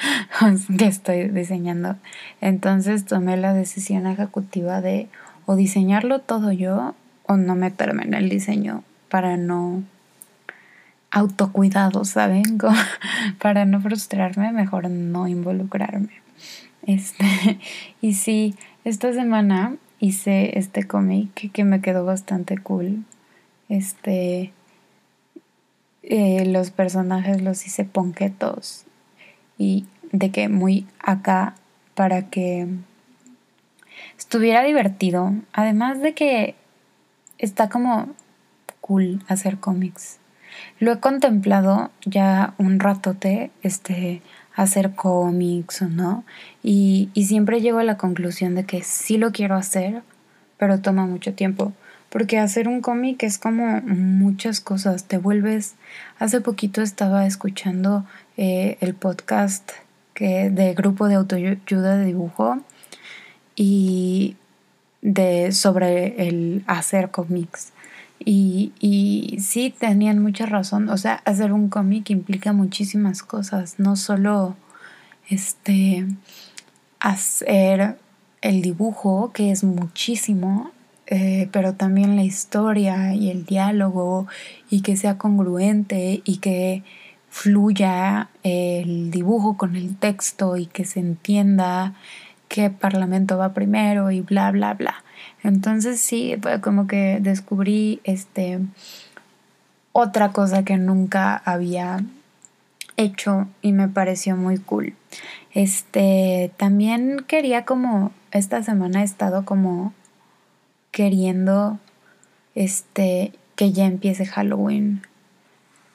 que 0.77 0.85
estoy 0.85 1.29
diseñando. 1.29 1.95
Entonces 2.41 3.05
tomé 3.05 3.37
la 3.37 3.53
decisión 3.53 4.07
ejecutiva 4.07 4.81
de 4.81 5.07
o 5.45 5.55
diseñarlo 5.55 6.19
todo 6.19 6.51
yo 6.51 6.95
o 7.25 7.37
no 7.37 7.55
meterme 7.55 8.03
en 8.03 8.13
el 8.13 8.29
diseño 8.29 8.83
para 9.09 9.37
no 9.37 9.83
autocuidado, 11.11 12.05
¿saben? 12.05 12.57
para 13.39 13.65
no 13.65 13.81
frustrarme, 13.81 14.51
mejor 14.51 14.89
no 14.89 15.27
involucrarme. 15.27 16.21
Este, 16.85 17.59
y 18.01 18.13
sí, 18.13 18.55
esta 18.83 19.13
semana 19.13 19.75
hice 19.99 20.57
este 20.57 20.85
cómic 20.85 21.51
que 21.51 21.63
me 21.63 21.81
quedó 21.81 22.05
bastante 22.05 22.57
cool. 22.57 23.03
Este, 23.69 24.53
eh, 26.09 26.45
los 26.45 26.71
personajes 26.71 27.41
los 27.41 27.65
hice 27.65 27.83
ponquetos 27.83 28.85
y 29.57 29.85
de 30.13 30.31
que 30.31 30.47
muy 30.47 30.87
acá 30.99 31.55
para 31.95 32.29
que 32.29 32.65
estuviera 34.17 34.63
divertido. 34.63 35.33
Además 35.51 36.01
de 36.01 36.13
que 36.13 36.55
está 37.37 37.67
como 37.67 38.07
cool 38.79 39.21
hacer 39.27 39.57
cómics. 39.57 40.19
Lo 40.79 40.93
he 40.93 40.99
contemplado 41.01 41.91
ya 42.05 42.53
un 42.57 42.79
ratote, 42.79 43.51
este, 43.61 44.21
hacer 44.55 44.95
cómics 44.95 45.81
o 45.81 45.89
no, 45.89 46.23
y, 46.63 47.09
y 47.13 47.25
siempre 47.25 47.59
llego 47.59 47.79
a 47.79 47.83
la 47.83 47.97
conclusión 47.97 48.55
de 48.55 48.63
que 48.63 48.81
sí 48.81 49.17
lo 49.17 49.33
quiero 49.33 49.55
hacer, 49.55 50.03
pero 50.57 50.79
toma 50.79 51.05
mucho 51.05 51.33
tiempo. 51.33 51.73
Porque 52.09 52.39
hacer 52.39 52.67
un 52.67 52.81
cómic 52.81 53.23
es 53.23 53.37
como 53.37 53.81
muchas 53.81 54.61
cosas. 54.61 55.05
Te 55.05 55.17
vuelves. 55.17 55.75
Hace 56.19 56.41
poquito 56.41 56.81
estaba 56.81 57.25
escuchando 57.25 58.05
eh, 58.37 58.77
el 58.79 58.93
podcast 58.93 59.71
que, 60.13 60.49
de 60.49 60.73
grupo 60.73 61.07
de 61.07 61.15
autoayuda 61.15 61.97
de 61.97 62.05
dibujo 62.05 62.59
y 63.55 64.35
de 65.01 65.51
sobre 65.51 66.27
el 66.27 66.63
hacer 66.67 67.11
cómics. 67.11 67.73
Y, 68.19 68.71
y 68.79 69.39
sí, 69.41 69.73
tenían 69.77 70.19
mucha 70.19 70.45
razón. 70.45 70.89
O 70.89 70.97
sea, 70.97 71.21
hacer 71.25 71.51
un 71.51 71.69
cómic 71.69 72.09
implica 72.09 72.53
muchísimas 72.53 73.21
cosas. 73.21 73.75
No 73.79 73.95
solo 73.95 74.55
este 75.29 76.05
hacer 76.99 77.97
el 78.41 78.61
dibujo, 78.61 79.31
que 79.33 79.51
es 79.51 79.63
muchísimo, 79.63 80.71
eh, 81.07 81.49
pero 81.51 81.73
también 81.73 82.15
la 82.15 82.23
historia 82.23 83.13
y 83.13 83.29
el 83.29 83.45
diálogo 83.45 84.27
y 84.69 84.81
que 84.81 84.97
sea 84.97 85.17
congruente 85.17 86.21
y 86.25 86.37
que 86.37 86.83
fluya 87.29 88.29
el 88.43 89.11
dibujo 89.11 89.57
con 89.57 89.75
el 89.75 89.95
texto 89.95 90.57
y 90.57 90.65
que 90.65 90.85
se 90.85 90.99
entienda 90.99 91.93
qué 92.47 92.69
parlamento 92.69 93.37
va 93.37 93.53
primero 93.53 94.11
y 94.11 94.21
bla, 94.21 94.51
bla, 94.51 94.73
bla. 94.73 95.03
Entonces 95.43 95.99
sí, 95.99 96.35
como 96.61 96.87
que 96.87 97.19
descubrí 97.21 98.01
este 98.03 98.59
otra 99.91 100.31
cosa 100.31 100.63
que 100.63 100.77
nunca 100.77 101.35
había 101.37 102.01
hecho 102.97 103.47
y 103.61 103.71
me 103.71 103.87
pareció 103.87 104.35
muy 104.35 104.57
cool. 104.57 104.93
Este, 105.53 106.51
también 106.57 107.23
quería 107.27 107.65
como 107.65 108.11
esta 108.31 108.61
semana 108.61 109.01
he 109.01 109.05
estado 109.05 109.45
como 109.45 109.93
queriendo 110.97 111.77
este 112.55 113.31
que 113.55 113.71
ya 113.71 113.85
empiece 113.85 114.25
Halloween. 114.25 115.03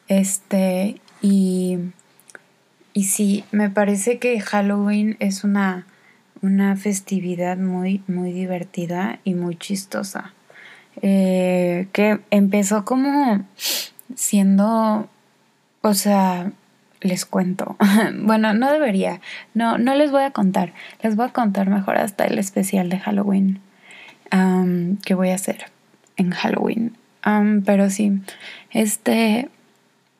Este, 0.06 1.00
y 1.20 1.76
y 2.92 3.04
sí, 3.04 3.44
me 3.50 3.68
parece 3.68 4.20
que 4.20 4.38
Halloween 4.40 5.16
es 5.18 5.42
una 5.42 5.86
una 6.40 6.76
festividad 6.76 7.56
muy 7.56 8.04
muy 8.06 8.30
divertida 8.30 9.18
y 9.24 9.34
muy 9.34 9.56
chistosa. 9.56 10.34
Eh, 11.00 11.88
que 11.92 12.20
empezó 12.30 12.84
como 12.84 13.44
siendo, 14.14 15.08
o 15.80 15.94
sea, 15.94 16.52
les 17.00 17.26
cuento. 17.26 17.76
bueno, 18.22 18.54
no 18.54 18.70
debería. 18.70 19.20
No, 19.52 19.78
no 19.78 19.96
les 19.96 20.12
voy 20.12 20.22
a 20.22 20.30
contar. 20.30 20.74
Les 21.02 21.16
voy 21.16 21.26
a 21.26 21.32
contar 21.32 21.68
mejor 21.70 21.96
hasta 21.96 22.24
el 22.24 22.38
especial 22.38 22.88
de 22.88 23.00
Halloween 23.00 23.60
que 25.04 25.14
voy 25.14 25.30
a 25.30 25.34
hacer 25.34 25.66
en 26.16 26.30
Halloween. 26.30 26.96
pero 27.64 27.90
sí, 27.90 28.20
este, 28.70 29.50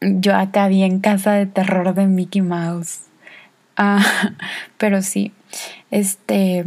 yo 0.00 0.36
acá 0.36 0.68
vi 0.68 0.82
en 0.82 1.00
casa 1.00 1.32
de 1.32 1.46
terror 1.46 1.94
de 1.94 2.06
Mickey 2.06 2.42
Mouse. 2.42 3.06
Ah, 3.76 4.04
pero 4.78 5.02
sí, 5.02 5.32
este, 5.90 6.64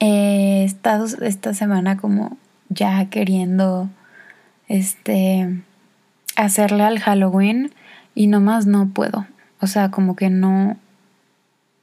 he 0.00 0.64
estado 0.64 1.06
esta 1.22 1.54
semana 1.54 1.96
como 1.96 2.36
ya 2.68 3.06
queriendo, 3.10 3.90
este, 4.68 5.62
hacerle 6.36 6.84
al 6.84 7.00
Halloween 7.00 7.72
y 8.14 8.28
nomás 8.28 8.66
no 8.66 8.88
puedo. 8.88 9.26
O 9.60 9.66
sea, 9.66 9.90
como 9.90 10.16
que 10.16 10.30
no 10.30 10.76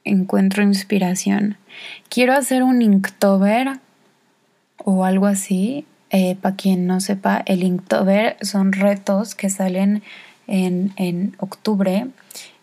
encuentro 0.04 0.62
inspiración. 0.62 1.58
Quiero 2.08 2.32
hacer 2.32 2.62
un 2.62 2.80
Inktober 2.80 3.80
o 4.86 5.04
algo 5.04 5.26
así. 5.26 5.84
Eh, 6.10 6.36
Para 6.40 6.54
quien 6.54 6.86
no 6.86 7.00
sepa, 7.00 7.42
el 7.44 7.64
Inktober 7.64 8.36
son 8.40 8.72
retos 8.72 9.34
que 9.34 9.50
salen 9.50 10.02
en, 10.46 10.92
en 10.96 11.34
octubre. 11.38 12.06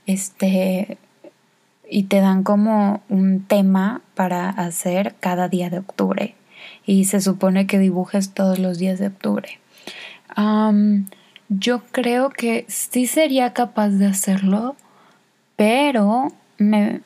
Este 0.07 0.97
y 1.89 2.03
te 2.03 2.21
dan 2.21 2.43
como 2.43 3.01
un 3.09 3.43
tema 3.43 4.01
para 4.15 4.49
hacer 4.49 5.15
cada 5.19 5.49
día 5.49 5.69
de 5.69 5.79
octubre. 5.79 6.33
Y 6.86 7.05
se 7.05 7.21
supone 7.21 7.67
que 7.67 7.77
dibujes 7.77 8.33
todos 8.33 8.57
los 8.57 8.79
días 8.79 8.99
de 8.99 9.07
octubre. 9.07 9.59
Yo 11.49 11.83
creo 11.91 12.29
que 12.29 12.65
sí 12.67 13.05
sería 13.05 13.53
capaz 13.53 13.89
de 13.89 14.07
hacerlo, 14.07 14.75
pero 15.55 16.29
me 16.57 17.01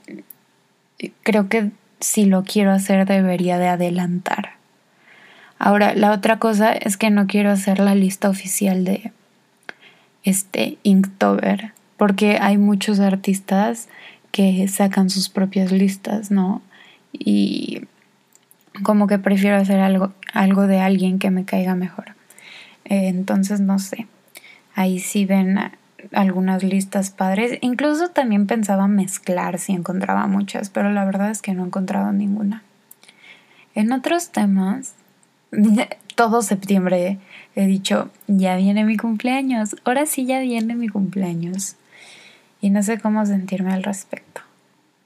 creo 1.24 1.50
que 1.50 1.72
si 2.00 2.26
lo 2.26 2.44
quiero 2.44 2.72
hacer 2.72 3.06
debería 3.06 3.58
de 3.58 3.68
adelantar. 3.68 4.57
Ahora, 5.60 5.94
la 5.96 6.12
otra 6.12 6.40
cosa 6.40 6.74
es 6.74 6.98
que 6.98 7.10
no 7.10 7.28
quiero 7.28 7.52
hacer 7.52 7.80
la 7.80 7.96
lista 7.96 8.30
oficial 8.30 8.86
de 8.86 9.12
este 10.24 10.78
Inktober, 10.84 11.74
porque 11.98 12.38
hay 12.42 12.58
muchos 12.58 13.00
artistas 13.00 13.88
que 14.32 14.68
sacan 14.68 15.10
sus 15.10 15.30
propias 15.30 15.72
listas, 15.72 16.32
¿no? 16.32 16.62
Y 17.12 17.82
como 18.84 19.08
que 19.08 19.18
prefiero 19.18 19.58
hacer 19.58 19.80
algo, 19.80 20.14
algo 20.34 20.68
de 20.68 20.80
alguien 20.80 21.18
que 21.18 21.32
me 21.32 21.46
caiga 21.46 21.76
mejor. 21.76 22.16
Eh, 22.86 23.08
entonces, 23.08 23.60
no 23.60 23.80
sé 23.80 24.08
ahí 24.78 25.00
sí 25.00 25.26
ven 25.26 25.60
algunas 26.14 26.64
listas 26.64 27.10
padres. 27.10 27.58
Incluso 27.62 28.10
también 28.10 28.46
pensaba 28.46 28.88
mezclar 28.88 29.60
si 29.60 29.74
encontraba 29.74 30.28
muchas, 30.28 30.70
pero 30.70 30.92
la 30.92 31.04
verdad 31.04 31.32
es 31.32 31.42
que 31.42 31.54
no 31.54 31.64
he 31.64 31.66
encontrado 31.66 32.14
ninguna. 32.14 32.64
En 33.74 33.92
otros 33.92 34.32
temas, 34.32 34.94
todo 36.16 36.42
septiembre 36.42 37.20
he 37.56 37.66
dicho, 37.66 38.10
ya 38.28 38.56
viene 38.56 38.84
mi 38.84 38.98
cumpleaños, 38.98 39.76
ahora 39.84 40.06
sí 40.06 40.26
ya 40.26 40.40
viene 40.40 40.76
mi 40.76 40.90
cumpleaños. 40.90 41.76
Y 42.62 42.72
no 42.72 42.82
sé 42.82 43.00
cómo 43.00 43.26
sentirme 43.26 43.74
al 43.74 43.84
respecto. 43.84 44.42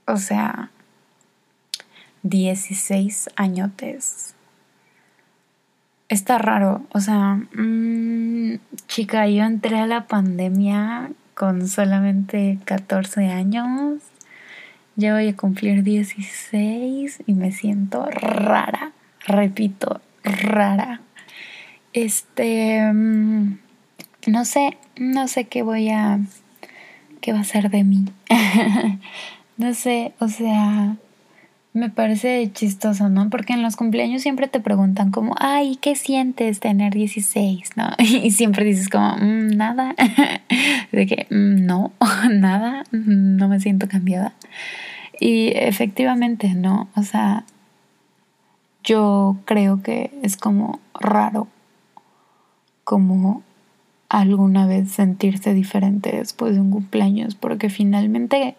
O 0.05 0.17
sea, 0.17 0.69
16 2.23 3.29
añotes 3.35 4.35
está 6.11 6.37
raro. 6.37 6.85
O 6.91 6.99
sea, 6.99 7.39
mmm, 7.53 8.55
chica, 8.87 9.27
yo 9.27 9.43
entré 9.43 9.79
a 9.79 9.87
la 9.87 10.07
pandemia 10.07 11.11
con 11.35 11.67
solamente 11.67 12.59
14 12.65 13.27
años. 13.27 14.01
Ya 14.97 15.13
voy 15.13 15.29
a 15.29 15.35
cumplir 15.35 15.83
16 15.83 17.23
y 17.25 17.33
me 17.33 17.51
siento 17.51 18.05
rara. 18.05 18.91
Repito, 19.25 20.01
rara. 20.23 21.01
Este, 21.93 22.91
mm, 22.91 23.57
no 24.27 24.45
sé, 24.45 24.77
no 24.97 25.27
sé 25.27 25.45
qué 25.45 25.63
voy 25.63 25.89
a, 25.89 26.19
qué 27.21 27.33
va 27.33 27.39
a 27.39 27.43
ser 27.43 27.69
de 27.69 27.83
mí. 27.83 28.05
no 29.57 29.73
sé, 29.73 30.13
o 30.19 30.27
sea, 30.27 30.95
me 31.73 31.89
parece 31.89 32.49
chistoso, 32.53 33.09
¿no? 33.09 33.29
Porque 33.29 33.53
en 33.53 33.61
los 33.61 33.75
cumpleaños 33.75 34.21
siempre 34.21 34.47
te 34.47 34.59
preguntan 34.59 35.11
como, 35.11 35.35
ay, 35.39 35.77
¿qué 35.81 35.95
sientes 35.95 36.59
tener 36.59 36.93
16? 36.93 37.71
¿No? 37.75 37.89
Y 37.99 38.31
siempre 38.31 38.65
dices 38.65 38.89
como, 38.89 39.15
mm, 39.15 39.55
nada. 39.55 39.95
De 40.91 41.07
que, 41.07 41.27
mm, 41.29 41.65
no, 41.65 41.93
nada, 42.29 42.83
no 42.91 43.47
me 43.47 43.59
siento 43.59 43.87
cambiada. 43.87 44.33
Y 45.19 45.51
efectivamente, 45.55 46.53
¿no? 46.55 46.89
O 46.95 47.03
sea, 47.03 47.45
yo 48.83 49.37
creo 49.45 49.81
que 49.81 50.11
es 50.23 50.37
como 50.37 50.79
raro 50.99 51.47
como 52.83 53.43
alguna 54.09 54.67
vez 54.67 54.91
sentirse 54.91 55.53
diferente 55.53 56.11
después 56.11 56.55
de 56.55 56.59
un 56.59 56.71
cumpleaños, 56.71 57.35
porque 57.35 57.69
finalmente 57.69 58.55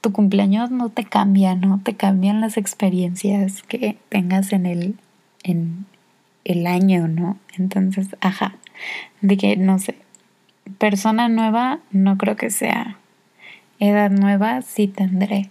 tu 0.00 0.12
cumpleaños 0.12 0.70
no 0.72 0.88
te 0.88 1.04
cambia, 1.04 1.54
¿no? 1.54 1.80
Te 1.82 1.94
cambian 1.94 2.40
las 2.40 2.56
experiencias 2.56 3.62
que 3.62 3.96
tengas 4.08 4.52
en 4.52 4.66
el, 4.66 4.96
en 5.44 5.86
el 6.44 6.66
año, 6.66 7.06
¿no? 7.06 7.38
Entonces, 7.56 8.08
ajá, 8.20 8.56
de 9.20 9.36
que, 9.36 9.56
no 9.56 9.78
sé, 9.78 9.94
persona 10.78 11.28
nueva 11.28 11.78
no 11.92 12.18
creo 12.18 12.34
que 12.34 12.50
sea. 12.50 12.98
Edad 13.78 14.10
nueva 14.10 14.62
sí 14.62 14.88
tendré. 14.88 15.50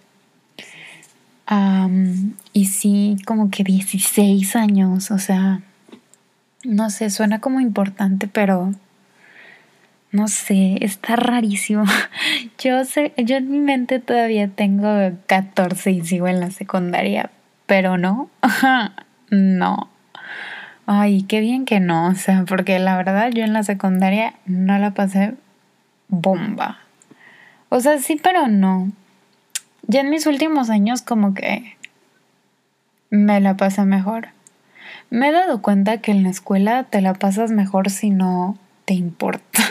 Y 2.54 2.66
sí, 2.66 3.18
como 3.26 3.50
que 3.50 3.64
16 3.64 4.56
años, 4.56 5.12
o 5.12 5.20
sea, 5.20 5.62
no 6.64 6.90
sé, 6.90 7.10
suena 7.10 7.42
como 7.42 7.60
importante, 7.60 8.28
pero 8.28 8.72
no 10.12 10.28
sé, 10.28 10.78
está 10.82 11.16
rarísimo. 11.16 11.84
Yo 12.58 12.86
sé, 12.86 13.14
yo 13.18 13.38
en 13.38 13.50
mi 13.50 13.60
mente 13.60 14.00
todavía 14.00 14.48
tengo 14.48 14.88
14 15.28 15.92
y 15.92 16.06
sigo 16.06 16.28
en 16.28 16.40
la 16.40 16.52
secundaria, 16.52 17.32
pero 17.66 17.98
no, 17.98 18.30
no. 19.30 19.90
Ay, 20.86 21.24
qué 21.24 21.40
bien 21.40 21.66
que 21.66 21.80
no, 21.80 22.08
o 22.08 22.16
sea, 22.16 22.44
porque 22.48 22.78
la 22.80 22.98
verdad 22.98 23.32
yo 23.32 23.44
en 23.44 23.54
la 23.54 23.64
secundaria 23.64 24.34
no 24.46 24.78
la 24.78 24.92
pasé 24.92 25.36
bomba. 26.08 26.80
O 27.70 27.80
sea, 27.80 28.00
sí, 28.00 28.20
pero 28.22 28.48
no. 28.48 28.92
Ya 29.88 30.02
en 30.02 30.10
mis 30.10 30.26
últimos 30.26 30.70
años 30.70 31.02
como 31.02 31.34
que 31.34 31.76
me 33.10 33.40
la 33.40 33.58
pasé 33.58 33.84
mejor. 33.86 34.30
Me 35.10 35.30
he 35.30 35.32
dado 35.32 35.62
cuenta 35.62 35.98
que 35.98 36.12
en 36.12 36.24
la 36.24 36.30
escuela 36.30 36.84
te 36.84 37.02
la 37.02 37.14
pasas 37.14 37.52
mejor 37.52 37.90
si 37.90 38.10
no 38.10 38.58
te 38.86 38.94
importa. 38.94 39.62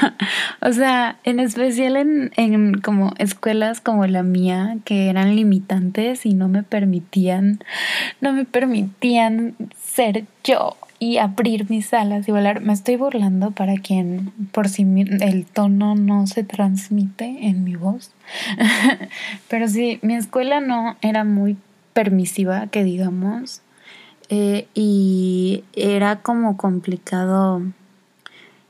o 0.60 0.72
sea, 0.72 1.18
en 1.24 1.40
especial 1.40 1.96
en, 1.96 2.32
en, 2.36 2.80
como 2.80 3.12
escuelas 3.18 3.80
como 3.80 4.06
la 4.06 4.22
mía, 4.22 4.76
que 4.84 5.08
eran 5.08 5.36
limitantes 5.36 6.26
y 6.26 6.34
no 6.34 6.48
me 6.48 6.62
permitían, 6.62 7.62
no 8.20 8.32
me 8.32 8.44
permitían 8.44 9.54
ser 9.80 10.24
yo 10.44 10.76
y 10.98 11.16
abrir 11.16 11.70
mis 11.70 11.94
alas 11.94 12.28
y 12.28 12.32
volar. 12.32 12.60
Me 12.60 12.72
estoy 12.72 12.96
burlando 12.96 13.52
para 13.52 13.76
quien, 13.76 14.32
por 14.52 14.68
si 14.68 14.82
el 14.82 15.46
tono 15.46 15.94
no 15.94 16.26
se 16.26 16.44
transmite 16.44 17.46
en 17.46 17.64
mi 17.64 17.74
voz. 17.74 18.12
Pero 19.48 19.68
sí, 19.68 19.98
mi 20.02 20.14
escuela 20.14 20.60
no 20.60 20.96
era 21.02 21.24
muy 21.24 21.56
permisiva, 21.92 22.66
que 22.68 22.84
digamos. 22.84 23.62
Eh, 24.28 24.68
y 24.74 25.64
era 25.74 26.22
como 26.22 26.56
complicado 26.56 27.62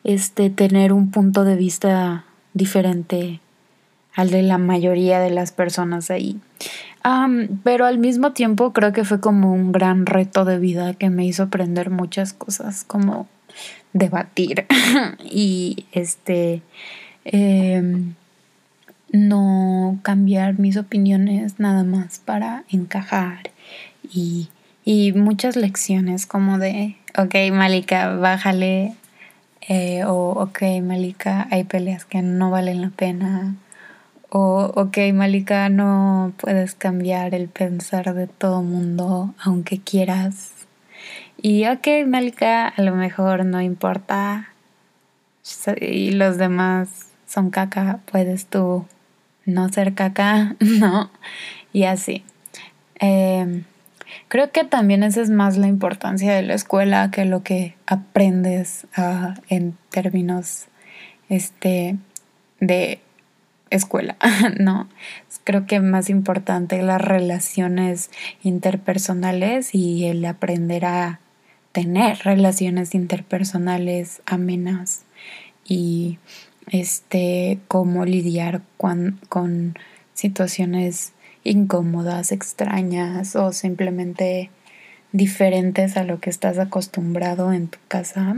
este, 0.04 0.48
tener 0.48 0.92
un 0.92 1.10
punto 1.10 1.44
de 1.44 1.56
vista 1.56 2.24
diferente 2.54 3.40
al 4.14 4.30
de 4.30 4.42
la 4.42 4.58
mayoría 4.58 5.20
de 5.20 5.30
las 5.30 5.52
personas 5.52 6.10
ahí. 6.10 6.40
pero 7.62 7.86
al 7.86 7.98
mismo 7.98 8.32
tiempo 8.32 8.72
creo 8.72 8.92
que 8.92 9.04
fue 9.04 9.20
como 9.20 9.52
un 9.52 9.72
gran 9.72 10.06
reto 10.06 10.44
de 10.44 10.58
vida 10.58 10.94
que 10.94 11.10
me 11.10 11.24
hizo 11.24 11.44
aprender 11.44 11.90
muchas 11.90 12.32
cosas, 12.32 12.84
como 12.84 13.28
debatir 13.92 14.66
y 15.24 15.86
este 15.92 16.62
em, 17.24 18.14
no 19.12 19.98
cambiar 20.02 20.58
mis 20.58 20.76
opiniones 20.76 21.58
nada 21.58 21.84
más 21.84 22.18
para 22.18 22.64
encajar 22.68 23.50
y, 24.02 24.48
y 24.84 25.12
muchas 25.12 25.56
lecciones 25.56 26.26
como 26.26 26.58
de, 26.58 26.96
ok 27.18 27.34
Malika, 27.52 28.14
bájale 28.16 28.94
eh, 29.68 30.04
o 30.04 30.30
ok 30.30 30.62
Malika, 30.82 31.48
hay 31.50 31.64
peleas 31.64 32.04
que 32.04 32.22
no 32.22 32.50
valen 32.50 32.80
la 32.80 32.90
pena 32.90 33.54
o 34.28 34.72
ok 34.74 34.98
Malika, 35.12 35.68
no 35.68 36.32
puedes 36.36 36.74
cambiar 36.74 37.34
el 37.34 37.48
pensar 37.48 38.14
de 38.14 38.26
todo 38.28 38.62
mundo 38.62 39.34
aunque 39.42 39.80
quieras 39.80 40.52
y 41.42 41.66
ok 41.66 42.06
Malika, 42.06 42.68
a 42.68 42.82
lo 42.82 42.94
mejor 42.94 43.44
no 43.44 43.60
importa 43.60 44.50
y 45.80 46.12
los 46.12 46.36
demás 46.36 47.08
son 47.26 47.50
caca, 47.50 48.00
puedes 48.10 48.46
tú 48.46 48.84
no 49.54 49.68
ser 49.68 49.94
caca, 49.94 50.56
¿no? 50.60 51.10
Y 51.72 51.84
así. 51.84 52.24
Em, 52.96 53.64
creo 54.28 54.50
que 54.52 54.64
también 54.64 55.02
esa 55.02 55.20
es 55.20 55.30
más 55.30 55.56
la 55.56 55.68
importancia 55.68 56.34
de 56.34 56.42
la 56.42 56.54
escuela 56.54 57.10
que 57.10 57.24
lo 57.24 57.42
que 57.42 57.74
aprendes 57.86 58.86
ah, 58.96 59.34
en 59.48 59.76
términos 59.90 60.66
este, 61.28 61.96
de 62.60 63.00
escuela, 63.70 64.16
¿no? 64.58 64.88
Creo 65.44 65.66
que 65.66 65.80
más 65.80 66.10
importante 66.10 66.82
las 66.82 67.00
relaciones 67.00 68.10
interpersonales 68.42 69.74
y 69.74 70.06
el 70.06 70.24
aprender 70.24 70.84
a 70.84 71.20
tener 71.72 72.18
relaciones 72.18 72.94
interpersonales 72.94 74.22
amenas 74.26 75.04
y 75.64 76.18
este, 76.70 77.58
cómo 77.68 78.04
lidiar 78.04 78.62
con, 78.76 79.76
situaciones 80.14 81.12
incómodas, 81.44 82.30
extrañas 82.30 83.34
o 83.34 83.52
simplemente 83.52 84.50
diferentes 85.12 85.96
a 85.96 86.04
lo 86.04 86.20
que 86.20 86.28
estás 86.28 86.58
acostumbrado 86.58 87.52
en 87.52 87.68
tu 87.68 87.78
casa. 87.88 88.36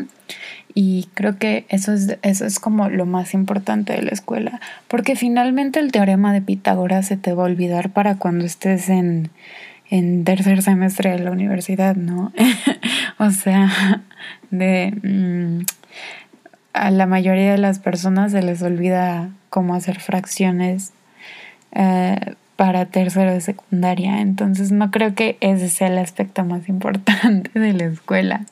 Y 0.75 1.09
creo 1.15 1.39
que 1.39 1.67
eso 1.69 1.93
es, 1.93 2.19
eso 2.23 2.47
es 2.47 2.61
como 2.61 2.89
lo 2.89 3.05
más 3.05 3.35
importante 3.35 3.95
de 3.95 4.03
la 4.03 4.11
escuela, 4.11 4.61
porque 4.87 5.17
finalmente 5.17 5.81
el 5.81 5.91
teorema 5.91 6.33
de 6.33 6.41
Pitágoras 6.41 7.07
se 7.07 7.17
te 7.17 7.35
va 7.35 7.43
a 7.43 7.47
olvidar 7.47 7.91
para 7.91 8.17
cuando 8.17 8.45
estés 8.45 8.89
en, 8.89 9.31
en 9.91 10.25
tercer 10.25 10.63
semestre 10.63 11.11
de 11.11 11.19
la 11.19 11.33
universidad, 11.33 11.97
¿no? 11.97 12.33
o 13.19 13.31
sea, 13.31 14.03
de... 14.51 14.95
Mm, 15.03 15.65
a 16.73 16.91
la 16.91 17.07
mayoría 17.07 17.53
de 17.53 17.59
las 17.59 17.79
personas 17.79 18.33
se 18.33 18.43
les 18.43 18.63
olvida 18.63 19.31
cómo 19.51 19.75
hacer 19.75 20.01
fracciones 20.01 20.93
eh, 21.73 22.35
para 22.57 22.87
tercero 22.87 23.33
de 23.33 23.41
secundaria. 23.41 24.21
Entonces 24.21 24.73
no 24.73 24.91
creo 24.91 25.15
que 25.15 25.37
ese 25.41 25.69
sea 25.69 25.89
el 25.89 25.99
aspecto 25.99 26.45
más 26.45 26.69
importante 26.69 27.59
de 27.59 27.73
la 27.73 27.85
escuela. 27.85 28.47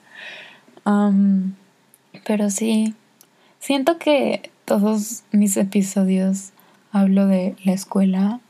Pero 2.26 2.50
sí, 2.50 2.94
siento 3.60 3.98
que 3.98 4.50
todos 4.64 5.22
mis 5.30 5.56
episodios 5.56 6.50
hablo 6.92 7.26
de 7.26 7.54
la 7.64 7.72
escuela. 7.72 8.40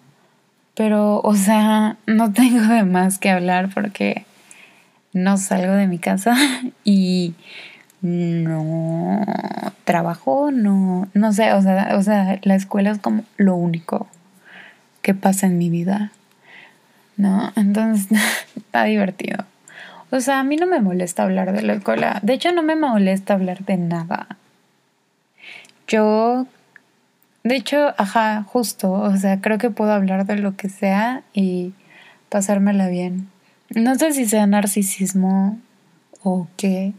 Pero, 0.74 1.20
o 1.20 1.34
sea, 1.34 1.98
no 2.06 2.32
tengo 2.32 2.60
de 2.60 2.84
más 2.84 3.18
que 3.18 3.30
hablar 3.30 3.70
porque 3.72 4.24
no 5.12 5.36
salgo 5.36 5.72
de 5.72 5.86
mi 5.86 5.98
casa 5.98 6.36
y 6.84 7.34
no 8.02 9.24
trabajo, 9.84 10.50
no, 10.50 11.08
no 11.14 11.32
sé, 11.32 11.52
o 11.52 11.62
sea, 11.62 11.96
o 11.96 12.02
sea, 12.02 12.38
la 12.42 12.54
escuela 12.54 12.90
es 12.90 12.98
como 12.98 13.24
lo 13.36 13.54
único 13.54 14.08
que 15.02 15.14
pasa 15.14 15.46
en 15.46 15.58
mi 15.58 15.70
vida, 15.70 16.12
¿no? 17.16 17.52
Entonces, 17.56 18.08
está 18.56 18.84
divertido. 18.84 19.44
O 20.10 20.20
sea, 20.20 20.40
a 20.40 20.44
mí 20.44 20.56
no 20.56 20.66
me 20.66 20.80
molesta 20.80 21.22
hablar 21.22 21.52
de 21.52 21.62
la 21.62 21.74
escuela. 21.74 22.18
De 22.22 22.32
hecho, 22.32 22.52
no 22.52 22.62
me 22.62 22.74
molesta 22.74 23.34
hablar 23.34 23.64
de 23.64 23.76
nada. 23.76 24.26
Yo, 25.86 26.46
de 27.44 27.56
hecho, 27.56 27.94
ajá, 27.96 28.42
justo, 28.44 28.92
o 28.92 29.16
sea, 29.16 29.40
creo 29.40 29.58
que 29.58 29.70
puedo 29.70 29.92
hablar 29.92 30.26
de 30.26 30.36
lo 30.36 30.56
que 30.56 30.68
sea 30.68 31.22
y 31.32 31.74
pasármela 32.28 32.88
bien. 32.88 33.28
No 33.70 33.94
sé 33.94 34.12
si 34.12 34.26
sea 34.26 34.46
narcisismo 34.46 35.58
o 36.22 36.48
qué, 36.56 36.92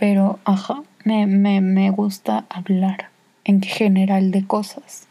pero 0.00 0.38
ajá, 0.46 0.82
me, 1.04 1.26
me, 1.26 1.60
me 1.60 1.90
gusta 1.90 2.46
hablar 2.48 3.10
en 3.44 3.60
general 3.60 4.30
de 4.30 4.46
cosas. 4.46 5.06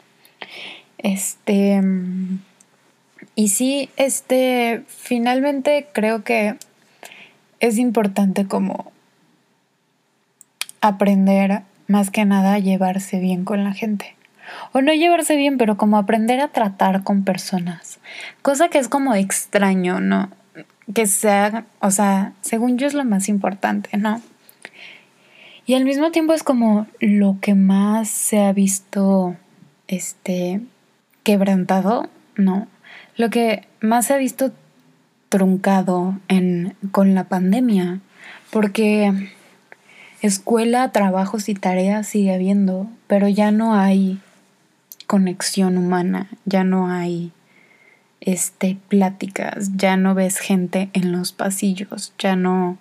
Este. 0.97 1.80
Y 3.36 3.49
sí, 3.49 3.91
este. 3.97 4.84
Finalmente 4.88 5.88
creo 5.93 6.23
que 6.23 6.56
es 7.60 7.78
importante 7.78 8.47
como 8.47 8.91
aprender 10.82 11.62
más 11.88 12.10
que 12.10 12.25
nada 12.25 12.56
a 12.56 12.60
llevarse 12.60 13.19
bien 13.19 13.45
con 13.45 13.63
la 13.63 13.73
gente. 13.73 14.15
O 14.71 14.82
no 14.82 14.91
llevarse 14.91 15.36
bien, 15.36 15.60
pero 15.60 15.78
como 15.78 15.99
aprender 15.99 16.41
a 16.41 16.47
tratar 16.47 17.04
con 17.04 17.23
personas. 17.23 17.99
Cosa 18.41 18.69
que 18.69 18.80
es 18.80 18.89
como 18.89 19.13
extraño, 19.13 19.99
¿no? 19.99 20.32
Que 20.95 21.06
sea, 21.06 21.65
o 21.80 21.91
sea, 21.91 22.34
según 22.41 22.80
yo 22.80 22.88
es 22.88 22.95
lo 22.95 23.06
más 23.06 23.30
importante, 23.30 23.95
¿no? 23.95 24.19
Y 25.69 25.75
al 25.75 25.86
mismo 25.86 26.10
tiempo 26.10 26.34
es 26.34 26.41
como 26.41 26.88
lo 26.99 27.38
que 27.41 27.53
más 27.53 28.10
se 28.10 28.39
ha 28.39 28.51
visto 28.53 29.36
este 29.88 30.62
quebrantado, 31.21 32.10
no. 32.36 32.67
Lo 33.17 33.29
que 33.29 33.67
más 33.79 34.08
se 34.08 34.15
ha 34.15 34.17
visto 34.17 34.51
truncado 35.29 36.17
en, 36.27 36.75
con 36.89 37.13
la 37.13 37.25
pandemia, 37.25 37.99
porque 38.49 39.13
escuela, 40.23 40.91
trabajos 40.91 41.49
y 41.49 41.53
tareas 41.53 42.08
sigue 42.08 42.34
habiendo, 42.34 42.88
pero 43.05 43.27
ya 43.27 43.51
no 43.51 43.75
hay 43.75 44.19
conexión 45.05 45.77
humana, 45.77 46.32
ya 46.45 46.63
no 46.63 46.89
hay 46.89 47.32
este 48.21 48.79
pláticas, 48.88 49.77
ya 49.77 49.97
no 49.97 50.15
ves 50.15 50.39
gente 50.39 50.89
en 50.93 51.12
los 51.12 51.32
pasillos, 51.32 52.12
ya 52.17 52.36
no 52.36 52.79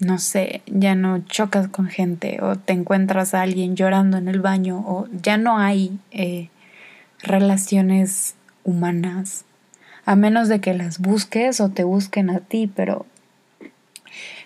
no 0.00 0.18
sé, 0.18 0.62
ya 0.66 0.94
no 0.94 1.20
chocas 1.20 1.68
con 1.68 1.86
gente 1.86 2.38
o 2.42 2.56
te 2.56 2.72
encuentras 2.72 3.34
a 3.34 3.42
alguien 3.42 3.76
llorando 3.76 4.16
en 4.16 4.28
el 4.28 4.40
baño 4.40 4.82
o 4.86 5.06
ya 5.22 5.36
no 5.36 5.58
hay 5.58 5.98
eh, 6.10 6.48
relaciones 7.22 8.34
humanas, 8.64 9.44
a 10.04 10.16
menos 10.16 10.48
de 10.48 10.60
que 10.60 10.74
las 10.74 10.98
busques 10.98 11.60
o 11.60 11.70
te 11.70 11.84
busquen 11.84 12.30
a 12.30 12.40
ti, 12.40 12.70
pero 12.74 13.06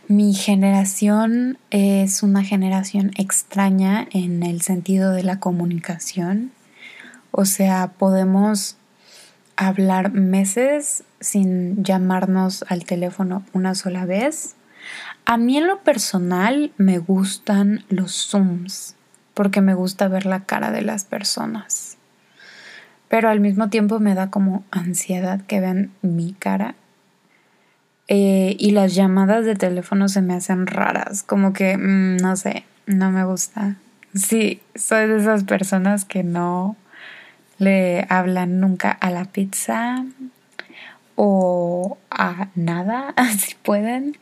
mi 0.06 0.34
generación 0.34 1.58
es 1.70 2.22
una 2.22 2.44
generación 2.44 3.11
extraña 3.16 4.06
en 4.12 4.42
el 4.42 4.61
sentido 4.61 5.12
de 5.12 5.22
la 5.22 5.40
comunicación, 5.40 6.52
o 7.30 7.44
sea, 7.44 7.92
podemos 7.98 8.76
hablar 9.56 10.12
meses 10.12 11.04
sin 11.20 11.82
llamarnos 11.82 12.64
al 12.68 12.84
teléfono 12.84 13.44
una 13.52 13.74
sola 13.74 14.04
vez 14.06 14.54
a 15.28 15.36
mí 15.36 15.58
en 15.58 15.66
lo 15.66 15.80
personal 15.80 16.72
me 16.78 16.96
gustan 16.96 17.84
los 17.90 18.12
zooms 18.12 18.96
porque 19.34 19.60
me 19.60 19.74
gusta 19.74 20.08
ver 20.08 20.24
la 20.24 20.44
cara 20.44 20.72
de 20.72 20.80
las 20.80 21.04
personas. 21.04 21.98
Pero 23.08 23.28
al 23.28 23.38
mismo 23.38 23.68
tiempo 23.68 24.00
me 24.00 24.14
da 24.14 24.30
como 24.30 24.64
ansiedad 24.70 25.42
que 25.42 25.60
vean 25.60 25.92
mi 26.00 26.32
cara. 26.32 26.76
Eh, 28.08 28.56
y 28.58 28.70
las 28.70 28.94
llamadas 28.94 29.44
de 29.44 29.54
teléfono 29.54 30.08
se 30.08 30.22
me 30.22 30.32
hacen 30.32 30.66
raras, 30.66 31.24
como 31.24 31.52
que, 31.52 31.76
mm, 31.76 32.16
no 32.16 32.34
sé, 32.36 32.64
no 32.86 33.10
me 33.10 33.22
gusta. 33.26 33.76
Sí, 34.14 34.62
soy 34.74 35.08
de 35.08 35.18
esas 35.18 35.44
personas 35.44 36.06
que 36.06 36.24
no 36.24 36.74
le 37.58 38.06
hablan 38.08 38.60
nunca 38.60 38.92
a 38.92 39.10
la 39.10 39.26
pizza 39.26 40.06
o 41.16 41.98
a 42.10 42.48
nada, 42.54 43.14
si 43.38 43.56
pueden. 43.56 44.16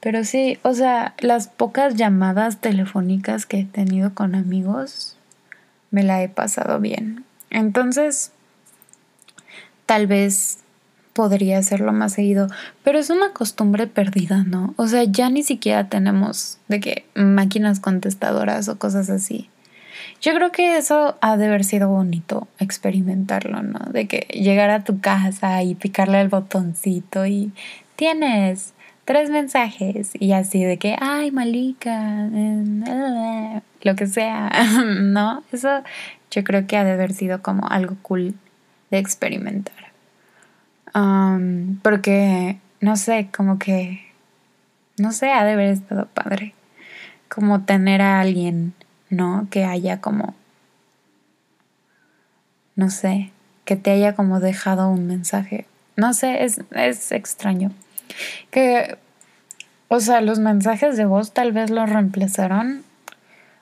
Pero 0.00 0.24
sí, 0.24 0.58
o 0.62 0.74
sea, 0.74 1.14
las 1.18 1.48
pocas 1.48 1.94
llamadas 1.94 2.60
telefónicas 2.60 3.46
que 3.46 3.60
he 3.60 3.64
tenido 3.64 4.14
con 4.14 4.34
amigos, 4.34 5.16
me 5.90 6.02
la 6.02 6.22
he 6.22 6.28
pasado 6.28 6.80
bien. 6.80 7.24
Entonces, 7.50 8.32
tal 9.86 10.06
vez 10.06 10.58
podría 11.16 11.58
hacerlo 11.58 11.92
más 11.92 12.12
seguido, 12.12 12.48
pero 12.84 12.98
es 12.98 13.08
una 13.08 13.32
costumbre 13.32 13.86
perdida, 13.86 14.44
¿no? 14.44 14.74
O 14.76 14.86
sea, 14.86 15.04
ya 15.04 15.30
ni 15.30 15.42
siquiera 15.42 15.88
tenemos 15.88 16.58
de 16.68 16.80
que 16.80 17.06
máquinas 17.14 17.80
contestadoras 17.80 18.68
o 18.68 18.78
cosas 18.78 19.08
así. 19.08 19.48
yo 20.20 20.34
creo 20.34 20.52
que 20.52 20.76
eso 20.76 21.16
ha 21.22 21.36
de 21.36 21.46
haber 21.46 21.64
sido 21.64 21.88
bonito 21.88 22.48
experimentarlo, 22.58 23.62
¿no? 23.62 23.78
De 23.90 24.06
que 24.06 24.28
llegar 24.30 24.68
a 24.70 24.84
tu 24.84 25.00
casa 25.00 25.62
y 25.62 25.74
picarle 25.74 26.20
el 26.20 26.28
botoncito 26.28 27.26
y 27.26 27.52
tienes 27.96 28.74
tres 29.06 29.30
mensajes 29.30 30.10
y 30.18 30.32
así 30.32 30.62
de 30.64 30.76
que, 30.76 30.96
ay, 31.00 31.30
Malika, 31.30 32.28
lo 33.82 33.94
que 33.94 34.06
sea, 34.06 34.50
¿no? 35.00 35.42
Eso 35.52 35.82
yo 36.30 36.44
creo 36.44 36.66
que 36.66 36.76
ha 36.76 36.84
de 36.84 36.90
haber 36.90 37.14
sido 37.14 37.40
como 37.40 37.66
algo 37.68 37.96
cool 38.02 38.34
de 38.90 38.98
experimentar. 38.98 39.74
porque, 41.82 42.58
no 42.80 42.96
sé, 42.96 43.28
como 43.34 43.58
que, 43.58 44.04
no 44.98 45.12
sé, 45.12 45.30
ha 45.30 45.44
de 45.44 45.52
haber 45.52 45.68
estado 45.70 46.06
padre. 46.06 46.54
Como 47.28 47.62
tener 47.62 48.02
a 48.02 48.20
alguien, 48.20 48.74
¿no? 49.08 49.46
Que 49.50 49.64
haya 49.64 50.00
como, 50.00 50.34
no 52.74 52.90
sé, 52.90 53.30
que 53.64 53.76
te 53.76 53.92
haya 53.92 54.14
como 54.14 54.40
dejado 54.40 54.88
un 54.88 55.06
mensaje. 55.06 55.66
No 55.96 56.12
sé, 56.12 56.44
es, 56.44 56.60
es 56.72 57.12
extraño. 57.12 57.72
Que, 58.50 58.96
o 59.88 60.00
sea, 60.00 60.20
los 60.20 60.38
mensajes 60.38 60.96
de 60.96 61.04
voz 61.04 61.32
tal 61.32 61.52
vez 61.52 61.70
los 61.70 61.88
reemplazaron 61.88 62.82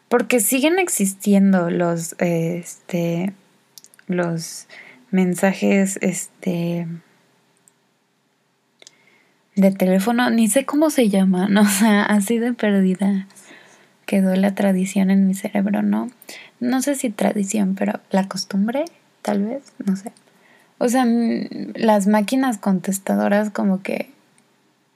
porque 0.09 0.41
siguen 0.41 0.79
existiendo 0.79 1.71
los, 1.71 2.15
este, 2.19 3.33
los 4.07 4.67
mensajes, 5.11 5.99
este, 6.03 6.87
de 9.57 9.71
teléfono, 9.71 10.31
ni 10.31 10.49
sé 10.49 10.65
cómo 10.65 10.91
se 10.91 11.09
llaman, 11.09 11.57
o 11.57 11.67
sea, 11.67 12.05
así 12.05 12.39
de 12.39 12.53
perdida 12.53 13.27
quedó 14.07 14.35
la 14.37 14.55
tradición 14.55 15.11
en 15.11 15.27
mi 15.27 15.35
cerebro, 15.35 15.83
¿no? 15.83 16.11
No 16.61 16.83
sé 16.83 16.95
si 16.95 17.11
tradición, 17.11 17.75
pero 17.75 18.01
la 18.11 18.29
costumbre, 18.29 18.85
tal 19.23 19.45
vez, 19.45 19.63
no 19.85 19.97
sé. 19.97 20.13
O 20.79 20.89
sea, 20.89 21.07
las 21.75 22.07
máquinas 22.07 22.59
contestadoras 22.59 23.51
como 23.51 23.83
que 23.83 24.11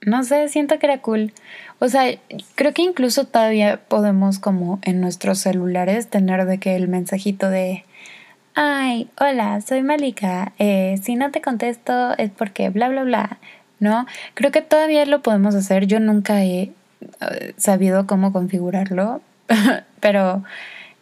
no 0.04 0.22
sé, 0.22 0.48
siento 0.48 0.78
que 0.78 0.87
era 0.87 0.98
cool. 0.98 1.32
O 1.78 1.88
sea, 1.88 2.18
creo 2.54 2.72
que 2.72 2.82
incluso 2.82 3.24
todavía 3.24 3.80
podemos 3.88 4.38
como 4.38 4.78
en 4.82 5.00
nuestros 5.00 5.38
celulares 5.38 6.08
tener 6.08 6.44
de 6.46 6.58
que 6.58 6.76
el 6.76 6.88
mensajito 6.88 7.50
de, 7.50 7.84
ay, 8.54 9.08
hola, 9.20 9.61
soy 9.61 9.82
Malika, 9.82 10.52
eh, 10.58 10.98
si 11.02 11.14
no 11.14 11.30
te 11.30 11.40
contesto 11.40 12.16
es 12.18 12.30
porque 12.30 12.70
bla, 12.70 12.88
bla, 12.88 13.04
bla, 13.04 13.38
¿no? 13.80 14.06
Creo 14.34 14.50
que 14.50 14.62
todavía 14.62 15.04
lo 15.06 15.22
podemos 15.22 15.54
hacer. 15.54 15.87
Yo 15.87 16.00
nunca 16.00 16.42
he 16.44 16.72
eh, 17.20 17.54
sabido 17.56 18.06
cómo 18.06 18.32
configurarlo, 18.32 19.20
pero 20.00 20.42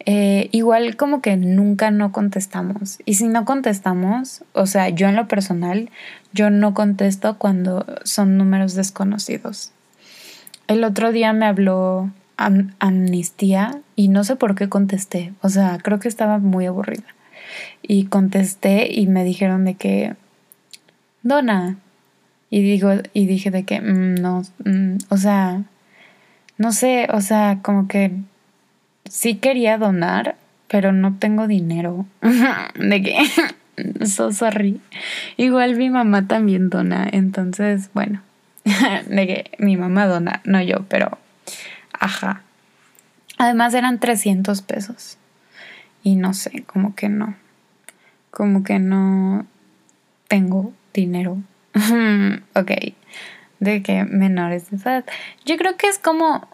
eh, 0.05 0.47
igual 0.53 0.95
como 0.95 1.21
que 1.21 1.35
nunca 1.35 1.91
no 1.91 2.11
contestamos. 2.11 2.99
Y 3.05 3.15
si 3.15 3.27
no 3.27 3.43
contestamos, 3.43 4.43
o 4.53 4.65
sea, 4.65 4.89
yo 4.89 5.09
en 5.09 5.15
lo 5.15 5.27
personal, 5.27 5.89
yo 6.33 6.49
no 6.49 6.73
contesto 6.73 7.37
cuando 7.37 7.85
son 8.03 8.37
números 8.37 8.73
desconocidos. 8.75 9.71
El 10.67 10.83
otro 10.83 11.11
día 11.11 11.33
me 11.33 11.45
habló 11.45 12.11
Amnistía 12.37 13.81
y 13.95 14.09
no 14.09 14.23
sé 14.23 14.35
por 14.35 14.55
qué 14.55 14.69
contesté. 14.69 15.33
O 15.41 15.49
sea, 15.49 15.79
creo 15.81 15.99
que 15.99 16.07
estaba 16.07 16.37
muy 16.37 16.65
aburrida. 16.65 17.15
Y 17.81 18.05
contesté 18.05 18.91
y 18.91 19.07
me 19.07 19.23
dijeron 19.23 19.65
de 19.65 19.75
que, 19.75 20.15
dona. 21.23 21.77
Y 22.49 22.61
digo, 22.61 22.91
y 23.13 23.25
dije 23.25 23.51
de 23.51 23.63
que, 23.63 23.81
mm, 23.81 24.15
no, 24.15 24.43
mm, 24.65 24.97
o 25.09 25.17
sea, 25.17 25.63
no 26.57 26.71
sé, 26.71 27.07
o 27.11 27.21
sea, 27.21 27.59
como 27.61 27.87
que 27.87 28.11
sí 29.09 29.35
quería 29.35 29.77
donar, 29.77 30.35
pero 30.67 30.91
no 30.91 31.15
tengo 31.17 31.47
dinero. 31.47 32.05
¿De 32.75 33.01
qué? 33.01 33.17
so 34.05 34.31
sorry. 34.31 34.81
Igual 35.37 35.75
mi 35.75 35.89
mamá 35.89 36.27
también 36.27 36.69
dona, 36.69 37.07
entonces, 37.11 37.89
bueno, 37.93 38.21
de 39.07 39.27
que 39.27 39.51
mi 39.59 39.77
mamá 39.77 40.05
dona, 40.07 40.41
no 40.43 40.61
yo, 40.61 40.85
pero, 40.89 41.17
ajá. 41.93 42.41
Además 43.37 43.73
eran 43.73 43.99
300 43.99 44.61
pesos. 44.63 45.17
Y 46.03 46.15
no 46.15 46.33
sé, 46.33 46.63
como 46.63 46.95
que 46.95 47.09
no. 47.09 47.35
Como 48.31 48.63
que 48.63 48.79
no 48.79 49.45
tengo 50.27 50.73
dinero. 50.93 51.37
ok. 52.55 52.71
De 53.59 53.83
que 53.83 54.05
menores 54.05 54.69
de 54.69 54.77
edad. 54.77 55.05
Yo 55.45 55.57
creo 55.57 55.77
que 55.77 55.87
es 55.87 55.99
como 55.99 56.47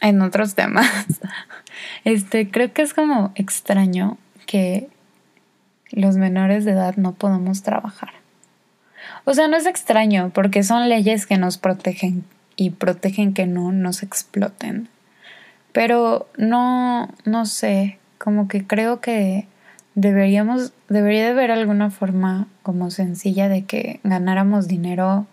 en 0.00 0.22
otros 0.22 0.54
temas, 0.54 0.88
este, 2.04 2.50
creo 2.50 2.72
que 2.72 2.82
es 2.82 2.94
como 2.94 3.32
extraño 3.34 4.16
que 4.46 4.88
los 5.90 6.16
menores 6.16 6.64
de 6.64 6.72
edad 6.72 6.96
no 6.96 7.12
podamos 7.12 7.62
trabajar. 7.62 8.10
O 9.24 9.34
sea, 9.34 9.48
no 9.48 9.56
es 9.56 9.66
extraño 9.66 10.30
porque 10.34 10.62
son 10.62 10.88
leyes 10.88 11.26
que 11.26 11.38
nos 11.38 11.58
protegen 11.58 12.24
y 12.56 12.70
protegen 12.70 13.34
que 13.34 13.46
no 13.46 13.72
nos 13.72 14.02
exploten. 14.02 14.88
Pero 15.72 16.28
no, 16.36 17.08
no 17.24 17.46
sé, 17.46 17.98
como 18.18 18.48
que 18.48 18.66
creo 18.66 19.00
que 19.00 19.46
deberíamos, 19.94 20.72
debería 20.88 21.24
de 21.24 21.30
haber 21.30 21.50
alguna 21.50 21.90
forma 21.90 22.46
como 22.62 22.90
sencilla 22.90 23.48
de 23.48 23.64
que 23.64 24.00
ganáramos 24.02 24.68
dinero 24.68 25.26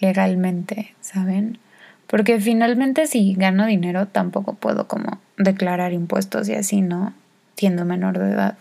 legalmente, 0.00 0.94
¿saben? 1.00 1.58
Porque 2.06 2.40
finalmente 2.40 3.06
si 3.06 3.34
gano 3.34 3.66
dinero 3.66 4.06
tampoco 4.06 4.54
puedo 4.54 4.88
como 4.88 5.18
declarar 5.38 5.92
impuestos 5.92 6.48
y 6.48 6.54
así, 6.54 6.82
¿no? 6.82 7.12
Siendo 7.56 7.84
menor 7.84 8.18
de 8.18 8.30
edad. 8.30 8.58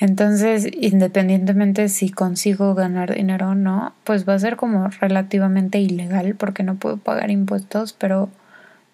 Entonces, 0.00 0.66
independientemente 0.72 1.88
si 1.88 2.10
consigo 2.10 2.74
ganar 2.74 3.14
dinero 3.14 3.50
o 3.50 3.54
no, 3.54 3.94
pues 4.04 4.28
va 4.28 4.34
a 4.34 4.38
ser 4.38 4.56
como 4.56 4.88
relativamente 4.88 5.78
ilegal 5.78 6.34
porque 6.34 6.62
no 6.62 6.74
puedo 6.76 6.96
pagar 6.96 7.30
impuestos, 7.30 7.92
pero 7.92 8.28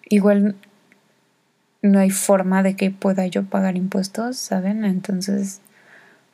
igual 0.09 0.55
no 1.81 1.99
hay 1.99 2.11
forma 2.11 2.61
de 2.61 2.75
que 2.75 2.91
pueda 2.91 3.25
yo 3.25 3.43
pagar 3.43 3.77
impuestos, 3.77 4.37
¿saben? 4.37 4.85
Entonces, 4.85 5.61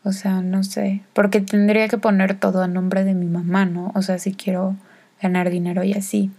o 0.04 0.12
sea, 0.12 0.42
no 0.42 0.64
sé, 0.64 1.02
porque 1.14 1.40
tendría 1.40 1.88
que 1.88 1.98
poner 1.98 2.38
todo 2.38 2.62
a 2.62 2.68
nombre 2.68 3.06
de 3.06 3.14
mi 3.14 3.28
mamá, 3.28 3.66
¿no? 3.66 3.92
O 3.96 4.02
sea, 4.02 4.20
si 4.20 4.34
quiero 4.34 4.76
ganar 5.22 5.50
dinero 5.50 5.84
y 5.84 5.94
así 5.94 6.30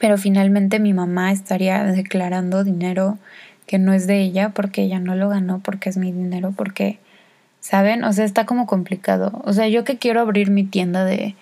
pero 0.00 0.18
finalmente 0.18 0.78
mi 0.78 0.92
mamá 0.92 1.32
estaría 1.32 1.82
declarando 1.84 2.64
dinero 2.64 3.18
que 3.66 3.78
no 3.78 3.92
es 3.92 4.06
de 4.06 4.20
ella 4.20 4.50
porque 4.50 4.82
ella 4.82 5.00
no 5.00 5.14
lo 5.14 5.28
ganó 5.28 5.60
porque 5.60 5.88
es 5.88 5.96
mi 5.96 6.12
dinero 6.12 6.52
porque 6.56 6.98
¿saben? 7.60 8.04
O 8.04 8.12
sea, 8.12 8.24
está 8.24 8.46
como 8.46 8.66
complicado. 8.66 9.42
O 9.44 9.52
sea, 9.52 9.66
yo 9.68 9.82
que 9.84 9.98
quiero 9.98 10.20
abrir 10.20 10.50
mi 10.50 10.64
tienda 10.64 11.04
de 11.04 11.34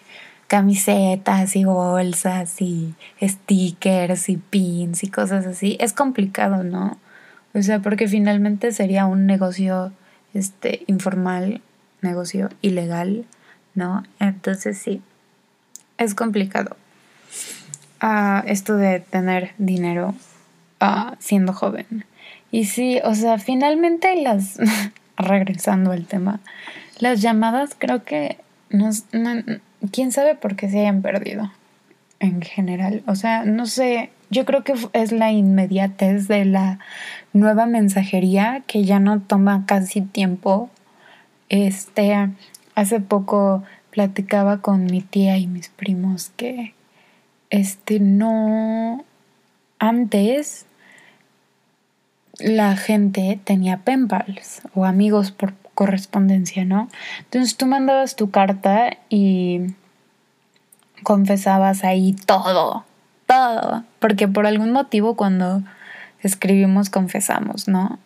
camisetas 0.47 1.55
y 1.57 1.65
bolsas 1.65 2.61
y 2.63 2.95
stickers 3.23 4.29
y 4.29 4.37
pins 4.39 5.05
y 5.05 5.11
cosas 5.11 5.47
así, 5.47 5.77
es 5.81 5.93
complicado, 5.93 6.65
¿no? 6.65 6.99
O 7.55 7.63
sea, 7.63 7.81
porque 7.81 8.09
finalmente 8.09 8.73
sería 8.73 9.07
un 9.07 9.27
negocio 9.27 9.93
este 10.33 10.83
informal, 10.87 11.61
negocio 12.03 12.49
ilegal, 12.63 13.27
¿no? 13.75 14.03
Entonces 14.19 14.79
sí, 14.79 15.03
es 15.99 16.15
complicado 16.15 16.77
esto 18.47 18.77
de 18.77 19.01
tener 19.01 19.53
dinero 19.59 20.15
siendo 21.19 21.53
joven. 21.53 22.05
Y 22.55 22.67
sí, 22.67 23.01
o 23.03 23.17
sea, 23.17 23.39
finalmente 23.39 24.15
las, 24.15 24.61
regresando 25.17 25.91
al 25.91 26.07
tema, 26.07 26.39
las 27.01 27.21
llamadas 27.21 27.75
creo 27.77 28.05
que 28.05 28.39
no, 28.71 28.91
quién 29.91 30.13
sabe 30.13 30.37
por 30.37 30.55
qué 30.55 30.71
se 30.71 30.79
hayan 30.79 31.03
perdido 31.03 31.51
en 32.21 32.43
general. 32.43 33.03
O 33.09 33.17
sea, 33.17 33.45
no 33.45 33.67
sé, 33.67 34.11
yo 34.31 34.45
creo 34.45 34.63
que 34.63 34.75
es 34.93 35.11
la 35.11 35.33
inmediatez 35.33 36.29
de 36.29 36.45
la 36.45 36.79
nueva 37.33 37.67
mensajería 37.67 38.63
que 38.69 38.85
ya 38.85 39.01
no 39.01 39.21
toma 39.21 39.65
casi 39.67 40.03
tiempo. 40.03 40.71
Este, 41.49 42.15
hace 42.77 43.01
poco 43.01 43.65
platicaba 43.91 44.61
con 44.61 44.87
mi 44.87 45.01
tía 45.01 45.39
y 45.39 45.49
mis 45.49 45.71
primos 45.71 46.31
que 46.37 46.73
este 47.51 47.99
no 47.99 49.05
antes 49.81 50.67
la 52.39 52.77
gente 52.77 53.41
tenía 53.45 53.79
pen 53.79 54.09
pals 54.09 54.63
o 54.75 54.85
amigos 54.85 55.31
por 55.31 55.55
correspondencia, 55.75 56.65
¿no? 56.65 56.89
Entonces 57.21 57.57
tú 57.57 57.67
mandabas 57.67 58.17
tu 58.17 58.31
carta 58.31 58.97
y 59.09 59.75
confesabas 61.03 61.85
ahí 61.85 62.15
todo, 62.27 62.85
todo, 63.27 63.85
porque 63.99 64.29
por 64.29 64.47
algún 64.47 64.73
motivo 64.73 65.17
cuando 65.17 65.63
escribimos 66.21 66.91
confesamos, 66.91 67.69
¿no? 67.69 67.99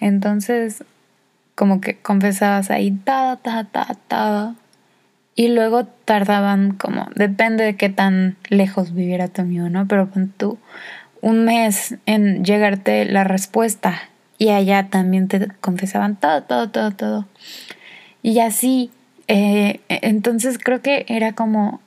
Entonces 0.00 0.84
como 1.54 1.80
que 1.80 1.98
confesabas 1.98 2.70
ahí 2.70 2.90
todo, 2.90 3.36
todo, 3.38 3.64
todo, 3.64 3.96
todo 4.08 4.54
y 5.36 5.48
luego 5.48 5.84
tardaban 5.84 6.74
como, 6.74 7.08
depende 7.14 7.64
de 7.64 7.76
qué 7.76 7.88
tan 7.88 8.36
lejos 8.48 8.92
viviera 8.92 9.28
tu 9.28 9.42
amigo, 9.42 9.68
¿no? 9.68 9.88
Pero 9.88 10.10
con 10.10 10.28
tú, 10.28 10.58
un 11.24 11.46
mes 11.46 11.96
en 12.04 12.44
llegarte 12.44 13.06
la 13.06 13.24
respuesta. 13.24 14.10
y 14.36 14.48
allá 14.50 14.88
también 14.90 15.28
te 15.28 15.48
confesaban 15.60 16.16
todo, 16.16 16.42
todo, 16.42 16.68
todo, 16.68 16.90
todo. 16.90 17.28
Y 18.20 18.40
así, 18.40 18.90
eh, 19.28 19.80
entonces 19.88 20.58
creo 20.58 20.82
que 20.82 21.06
era 21.08 21.32
como 21.32 21.80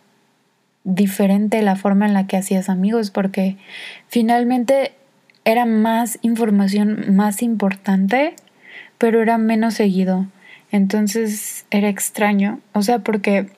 diferente 0.85 1.61
la 1.61 1.75
forma 1.75 2.07
en 2.07 2.13
la 2.13 2.25
que 2.25 2.37
hacías 2.37 2.69
amigos 2.69 3.11
porque 3.11 3.57
finalmente 4.07 4.93
era 5.43 5.65
más 5.65 6.17
información 6.21 7.15
más 7.15 7.43
importante, 7.43 8.33
pero 8.97 9.21
era 9.21 9.37
menos 9.37 9.75
seguido. 9.75 10.25
Entonces 10.71 11.65
era 11.69 11.89
extraño, 11.89 12.59
o 12.73 12.81
sea, 12.81 12.99
porque 12.99 13.49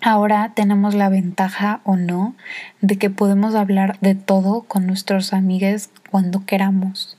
ahora 0.00 0.52
tenemos 0.54 0.94
la 0.94 1.08
ventaja 1.08 1.80
o 1.84 1.96
no 1.96 2.34
de 2.80 2.96
que 2.96 3.10
podemos 3.10 3.54
hablar 3.54 3.98
de 4.00 4.14
todo 4.14 4.62
con 4.62 4.86
nuestros 4.86 5.32
amigos 5.32 5.90
cuando 6.10 6.44
queramos. 6.44 7.16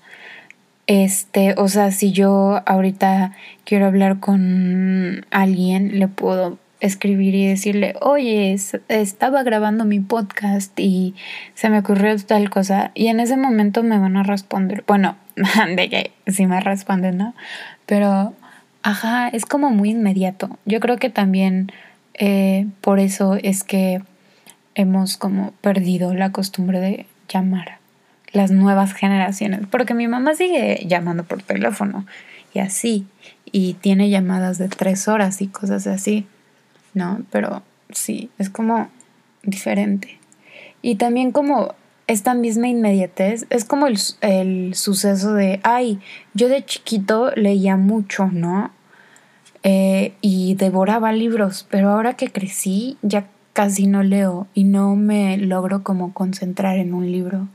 Este, 0.88 1.56
o 1.58 1.68
sea, 1.68 1.92
si 1.92 2.12
yo 2.12 2.62
ahorita 2.66 3.34
quiero 3.64 3.86
hablar 3.86 4.20
con 4.20 5.26
alguien, 5.32 6.00
le 6.00 6.08
puedo 6.08 6.58
escribir 6.82 7.36
y 7.36 7.48
decirle, 7.48 7.96
oye, 8.02 8.58
estaba 8.90 9.44
grabando 9.44 9.86
mi 9.86 10.00
podcast 10.00 10.78
y 10.80 11.16
se 11.54 11.70
me 11.70 11.80
ocurrió 11.80 12.18
tal 12.26 12.50
cosa. 12.50 12.92
Y 12.96 13.08
en 13.08 13.20
ese 13.20 13.38
momento 13.38 13.84
me 13.84 14.00
van 14.00 14.18
a 14.18 14.24
responder. 14.24 14.84
Bueno, 14.88 15.16
de 15.76 15.90
que 15.90 16.12
sí 16.28 16.48
me 16.48 16.60
responden, 16.60 17.18
¿no? 17.18 17.36
Pero, 17.86 18.34
ajá, 18.82 19.30
es 19.30 19.46
como 19.46 19.70
muy 19.70 19.92
inmediato. 19.92 20.58
Yo 20.66 20.80
creo 20.80 20.98
que 20.98 21.10
también 21.10 21.72
eh, 22.14 22.68
por 22.82 23.00
eso 23.00 23.36
es 23.36 23.64
que 23.64 24.02
hemos 24.76 25.18
como 25.18 25.52
perdido 25.62 26.14
la 26.14 26.32
costumbre 26.32 26.80
de 26.80 27.06
llamar 27.30 27.80
las 28.32 28.52
nuevas 28.52 28.94
generaciones. 28.94 29.62
Porque 29.70 29.94
mi 29.94 30.08
mamá 30.08 30.36
sigue 30.36 30.86
llamando 30.88 31.24
por 31.24 31.44
teléfono 31.44 32.06
y 32.54 32.60
así. 32.60 33.06
Y 33.52 33.74
tiene 33.76 34.10
llamadas 34.10 34.58
de 34.58 34.70
tres 34.70 35.08
horas 35.08 35.42
y 35.42 35.48
cosas 35.48 35.88
así. 35.88 36.26
¿no? 36.94 37.22
Pero 37.32 37.64
sí, 37.92 38.30
es 38.38 38.50
como 38.50 38.90
diferente. 39.44 40.20
Y 40.82 40.96
también 40.96 41.32
como 41.32 41.76
esta 42.08 42.34
misma 42.34 42.68
inmediatez, 42.68 43.46
es 43.50 43.66
como 43.66 43.88
el, 43.88 43.98
el 44.22 44.76
suceso 44.76 45.34
de, 45.34 45.60
ay, 45.64 46.00
yo 46.34 46.50
de 46.50 46.66
chiquito 46.66 47.32
leía 47.36 47.78
mucho, 47.78 48.28
¿no? 48.28 48.72
Eh, 49.64 50.14
y 50.22 50.56
devoraba 50.56 51.12
libros, 51.12 51.68
pero 51.70 51.90
ahora 51.90 52.16
que 52.16 52.32
crecí 52.32 52.98
ya 53.04 53.28
casi 53.54 53.86
no 53.86 54.02
leo 54.02 54.48
y 54.54 54.64
no 54.64 54.96
me 54.96 55.38
logro 55.38 55.84
como 55.84 56.14
concentrar 56.14 56.78
en 56.78 56.94
un 56.94 57.12
libro. 57.12 57.48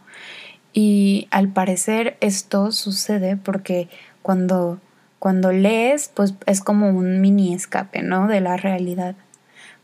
Y 0.72 1.26
al 1.30 1.48
parecer 1.48 2.16
esto 2.20 2.70
sucede 2.70 3.36
porque 3.36 3.88
cuando, 4.22 4.78
cuando 5.18 5.50
lees, 5.52 6.10
pues 6.14 6.34
es 6.46 6.60
como 6.60 6.90
un 6.90 7.20
mini 7.20 7.54
escape, 7.54 8.02
¿no? 8.02 8.28
De 8.28 8.40
la 8.40 8.56
realidad 8.56 9.16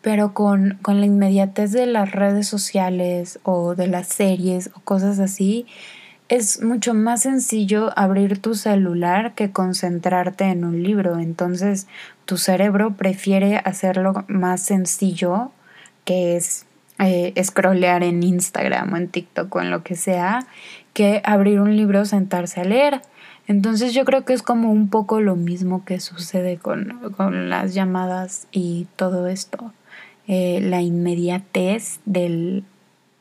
pero 0.03 0.35
con, 0.35 0.79
con 0.83 1.01
la 1.01 1.07
inmediatez 1.07 1.73
de 1.73 1.87
las 1.87 2.11
redes 2.11 2.49
sociales 2.49 3.39
o 3.45 3.75
de 3.75 3.87
las 3.87 4.09
series 4.09 4.70
o 4.75 4.81
cosas 4.81 5.20
así, 5.20 5.66
es 6.29 6.62
mucho 6.62 6.93
más 6.93 7.23
sencillo 7.23 7.93
abrir 7.97 8.41
tu 8.41 8.55
celular 8.55 9.35
que 9.35 9.53
concentrarte 9.53 10.45
en 10.45 10.64
un 10.64 10.83
libro. 10.83 11.18
Entonces 11.18 11.87
tu 12.25 12.37
cerebro 12.37 12.95
prefiere 12.95 13.57
hacerlo 13.59 14.25
más 14.29 14.62
sencillo, 14.62 15.51
que 16.05 16.37
es 16.37 16.66
eh, 16.99 17.33
en 17.35 18.23
Instagram 18.23 18.93
o 18.93 18.97
en 18.97 19.09
TikTok 19.09 19.55
o 19.55 19.61
en 19.61 19.70
lo 19.70 19.83
que 19.83 19.97
sea, 19.97 20.47
que 20.93 21.20
abrir 21.25 21.61
un 21.61 21.77
libro, 21.77 22.05
sentarse 22.05 22.61
a 22.61 22.64
leer. 22.64 23.03
Entonces 23.49 23.93
yo 23.93 24.05
creo 24.05 24.25
que 24.25 24.35
es 24.35 24.43
como 24.43 24.70
un 24.70 24.89
poco 24.89 25.20
lo 25.20 25.37
mismo 25.37 25.85
que 25.85 26.01
sucede 26.01 26.59
con, 26.59 27.12
con 27.16 27.51
las 27.51 27.75
llamadas 27.75 28.47
y 28.53 28.87
todo 28.97 29.27
esto. 29.27 29.73
Eh, 30.29 30.61
la 30.62 30.81
inmediatez 30.81 31.99
del 32.05 32.64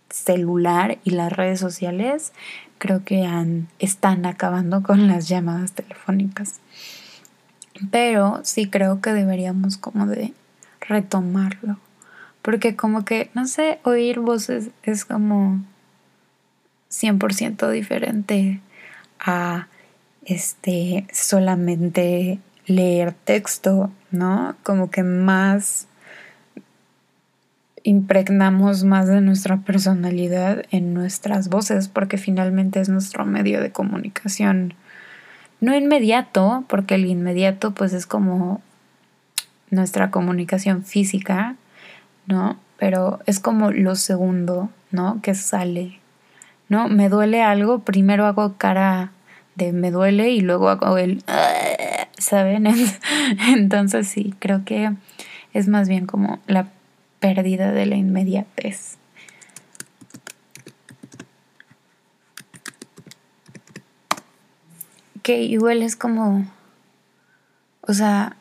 celular 0.10 1.00
y 1.04 1.12
las 1.12 1.32
redes 1.32 1.60
sociales 1.60 2.34
creo 2.78 3.04
que 3.04 3.26
han, 3.26 3.68
están 3.80 4.26
acabando 4.26 4.84
con 4.84 5.08
las 5.08 5.28
llamadas 5.28 5.74
telefónicas. 5.74 6.60
Pero 7.90 8.42
sí 8.44 8.70
creo 8.70 9.02
que 9.02 9.14
deberíamos 9.14 9.78
como 9.78 10.06
de 10.06 10.34
retomarlo. 10.82 11.78
Porque 12.42 12.76
como 12.76 13.06
que, 13.06 13.30
no 13.34 13.48
sé, 13.48 13.80
oír 13.84 14.20
voces 14.20 14.70
es 14.84 15.06
como 15.06 15.64
100% 16.90 17.70
diferente 17.70 18.62
a 19.20 19.68
este 20.26 21.08
solamente 21.14 22.40
leer 22.66 23.14
texto, 23.14 23.92
¿no? 24.12 24.56
Como 24.64 24.90
que 24.90 25.04
más 25.04 25.88
impregnamos 27.84 28.84
más 28.84 29.08
de 29.08 29.22
nuestra 29.22 29.58
personalidad 29.58 30.66
en 30.72 30.94
nuestras 30.94 31.50
voces 31.50 31.88
porque 31.88 32.18
finalmente 32.18 32.80
es 32.80 32.90
nuestro 32.90 33.26
medio 33.26 33.62
de 33.62 33.72
comunicación. 33.72 34.76
No 35.62 35.76
inmediato, 35.76 36.66
porque 36.68 36.96
el 36.96 37.06
inmediato 37.06 37.72
pues 37.72 37.94
es 37.94 38.06
como 38.06 38.62
nuestra 39.70 40.12
comunicación 40.12 40.84
física, 40.84 41.56
¿no? 42.26 42.58
Pero 42.78 43.20
es 43.28 43.40
como 43.40 43.72
lo 43.72 43.96
segundo, 43.96 44.70
¿no? 44.92 45.22
Que 45.22 45.36
sale, 45.36 46.00
¿no? 46.68 46.88
Me 46.90 47.10
duele 47.10 47.42
algo, 47.44 47.80
primero 47.80 48.26
hago 48.26 48.56
cara 48.58 49.12
de 49.56 49.72
me 49.72 49.92
duele 49.92 50.32
y 50.32 50.42
luego 50.42 50.70
hago 50.70 50.98
el, 50.98 51.24
¿saben? 52.18 52.68
Entonces 53.48 54.08
sí, 54.08 54.34
creo 54.40 54.66
que 54.66 54.92
es 55.54 55.68
más 55.68 55.88
bien 55.88 56.08
como 56.08 56.40
la 56.48 56.68
pérdida 57.20 57.72
de 57.72 57.86
la 57.86 57.96
inmediatez. 57.96 58.98
Que 65.22 65.44
igual 65.44 65.82
es 65.82 65.96
como, 65.96 66.46
o 67.82 67.94
sea, 67.94 68.36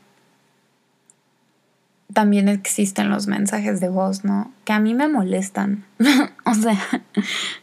también 2.13 2.49
existen 2.49 3.11
los 3.11 3.27
mensajes 3.27 3.81
de 3.81 3.89
voz, 3.89 4.25
¿no? 4.25 4.53
Que 4.65 4.73
a 4.73 4.81
mí 4.81 4.95
me 4.95 5.09
molestan. 5.09 5.85
o 6.45 6.55
sea, 6.55 6.79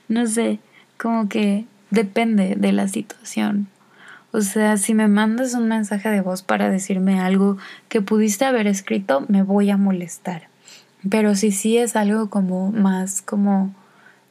no 0.07 0.27
sé, 0.27 0.59
como 0.97 1.29
que 1.29 1.65
depende 1.91 2.55
de 2.55 2.71
la 2.71 2.87
situación. 2.87 3.67
O 4.31 4.41
sea, 4.41 4.77
si 4.77 4.93
me 4.93 5.07
mandas 5.07 5.53
un 5.53 5.67
mensaje 5.67 6.09
de 6.09 6.21
voz 6.21 6.43
para 6.43 6.69
decirme 6.69 7.19
algo 7.19 7.57
que 7.89 8.01
pudiste 8.01 8.45
haber 8.45 8.67
escrito, 8.67 9.25
me 9.27 9.41
voy 9.41 9.69
a 9.69 9.77
molestar. 9.77 10.49
Pero 11.09 11.35
si 11.35 11.51
sí 11.51 11.77
es 11.77 11.95
algo 11.95 12.29
como 12.29 12.71
más 12.71 13.21
como, 13.21 13.73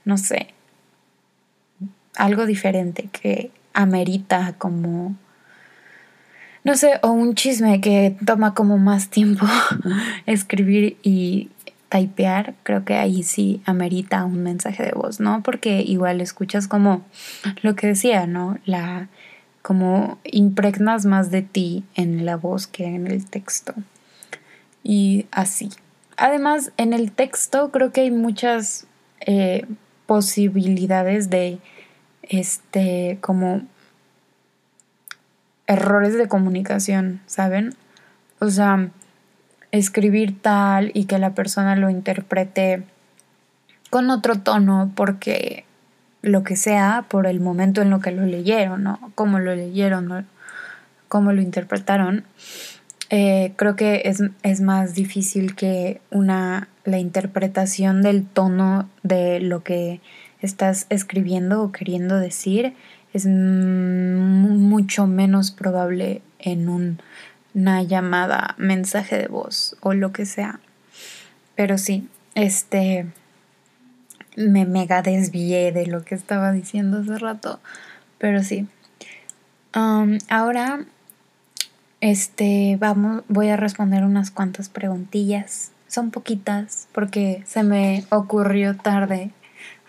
no 0.04 0.18
sé, 0.18 0.54
algo 2.14 2.46
diferente 2.46 3.08
que 3.12 3.50
amerita 3.76 4.54
como, 4.58 5.14
no 6.64 6.74
sé, 6.74 6.98
o 7.02 7.12
un 7.12 7.34
chisme 7.34 7.80
que 7.80 8.16
toma 8.24 8.54
como 8.54 8.78
más 8.78 9.10
tiempo 9.10 9.46
escribir 10.26 10.96
y 11.02 11.50
typear, 11.88 12.54
creo 12.62 12.84
que 12.84 12.94
ahí 12.94 13.22
sí 13.22 13.60
amerita 13.66 14.24
un 14.24 14.42
mensaje 14.42 14.82
de 14.82 14.92
voz, 14.92 15.20
¿no? 15.20 15.42
Porque 15.42 15.82
igual 15.82 16.20
escuchas 16.20 16.66
como 16.66 17.04
lo 17.62 17.76
que 17.76 17.88
decía, 17.88 18.26
¿no? 18.26 18.58
La 18.64 19.08
como 19.62 20.18
impregnas 20.24 21.06
más 21.06 21.30
de 21.30 21.42
ti 21.42 21.84
en 21.94 22.24
la 22.24 22.36
voz 22.36 22.66
que 22.66 22.84
en 22.84 23.06
el 23.06 23.26
texto. 23.26 23.74
Y 24.84 25.26
así. 25.32 25.70
Además, 26.16 26.72
en 26.76 26.92
el 26.92 27.10
texto 27.10 27.72
creo 27.72 27.92
que 27.92 28.02
hay 28.02 28.10
muchas 28.12 28.86
eh, 29.20 29.66
posibilidades 30.06 31.30
de, 31.30 31.58
este, 32.28 33.18
como 33.20 33.62
errores 35.66 36.16
de 36.16 36.28
comunicación, 36.28 37.20
¿saben? 37.26 37.74
O 38.38 38.48
sea, 38.48 38.90
escribir 39.72 40.40
tal 40.40 40.90
y 40.94 41.04
que 41.04 41.18
la 41.18 41.34
persona 41.34 41.76
lo 41.76 41.90
interprete 41.90 42.84
con 43.90 44.10
otro 44.10 44.36
tono 44.40 44.92
porque 44.94 45.64
lo 46.22 46.42
que 46.42 46.56
sea 46.56 47.04
por 47.08 47.26
el 47.26 47.40
momento 47.40 47.82
en 47.82 47.90
lo 47.90 48.00
que 48.00 48.10
lo 48.10 48.24
leyeron, 48.26 48.82
¿no? 48.82 49.12
Cómo 49.14 49.38
lo 49.38 49.54
leyeron, 49.54 50.06
¿no? 50.08 50.24
cómo 51.08 51.32
lo 51.32 51.40
interpretaron. 51.40 52.24
Eh, 53.10 53.52
creo 53.56 53.76
que 53.76 54.02
es, 54.06 54.22
es, 54.42 54.60
más 54.60 54.94
difícil 54.94 55.54
que 55.54 56.00
una 56.10 56.68
la 56.84 56.98
interpretación 56.98 58.02
del 58.02 58.26
tono 58.26 58.88
de 59.02 59.40
lo 59.40 59.62
que 59.62 60.00
estás 60.46 60.86
escribiendo 60.88 61.62
o 61.62 61.72
queriendo 61.72 62.18
decir 62.18 62.74
es 63.12 63.26
mucho 63.26 65.06
menos 65.06 65.50
probable 65.50 66.22
en 66.38 66.68
un, 66.68 66.98
una 67.54 67.82
llamada, 67.82 68.54
mensaje 68.58 69.16
de 69.16 69.28
voz 69.28 69.76
o 69.80 69.94
lo 69.94 70.12
que 70.12 70.26
sea. 70.26 70.60
Pero 71.54 71.78
sí, 71.78 72.08
este 72.34 73.06
me 74.36 74.66
mega 74.66 75.00
desvié 75.00 75.72
de 75.72 75.86
lo 75.86 76.04
que 76.04 76.14
estaba 76.14 76.52
diciendo 76.52 76.98
hace 76.98 77.18
rato. 77.18 77.58
Pero 78.18 78.42
sí. 78.42 78.68
Um, 79.74 80.18
ahora, 80.28 80.84
este, 82.00 82.76
vamos, 82.78 83.24
voy 83.28 83.48
a 83.48 83.56
responder 83.56 84.04
unas 84.04 84.30
cuantas 84.30 84.68
preguntillas. 84.68 85.72
Son 85.88 86.10
poquitas 86.10 86.88
porque 86.92 87.42
se 87.46 87.62
me 87.62 88.04
ocurrió 88.10 88.76
tarde 88.76 89.30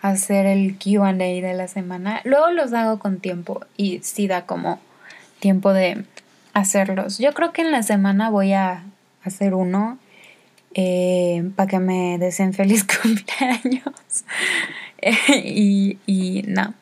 hacer 0.00 0.46
el 0.46 0.76
QA 0.78 1.12
de 1.12 1.54
la 1.54 1.68
semana. 1.68 2.20
Luego 2.24 2.50
los 2.50 2.72
hago 2.72 2.98
con 2.98 3.18
tiempo 3.18 3.60
y 3.76 4.00
sí 4.02 4.28
da 4.28 4.46
como 4.46 4.80
tiempo 5.40 5.72
de 5.72 6.04
hacerlos. 6.52 7.18
Yo 7.18 7.32
creo 7.32 7.52
que 7.52 7.62
en 7.62 7.72
la 7.72 7.82
semana 7.82 8.30
voy 8.30 8.52
a 8.52 8.84
hacer 9.24 9.54
uno 9.54 9.98
eh, 10.74 11.50
para 11.56 11.68
que 11.68 11.78
me 11.78 12.18
deseen 12.18 12.52
feliz 12.52 12.84
cumpleaños. 13.02 14.24
y, 15.44 15.98
y 16.06 16.44
no. 16.46 16.74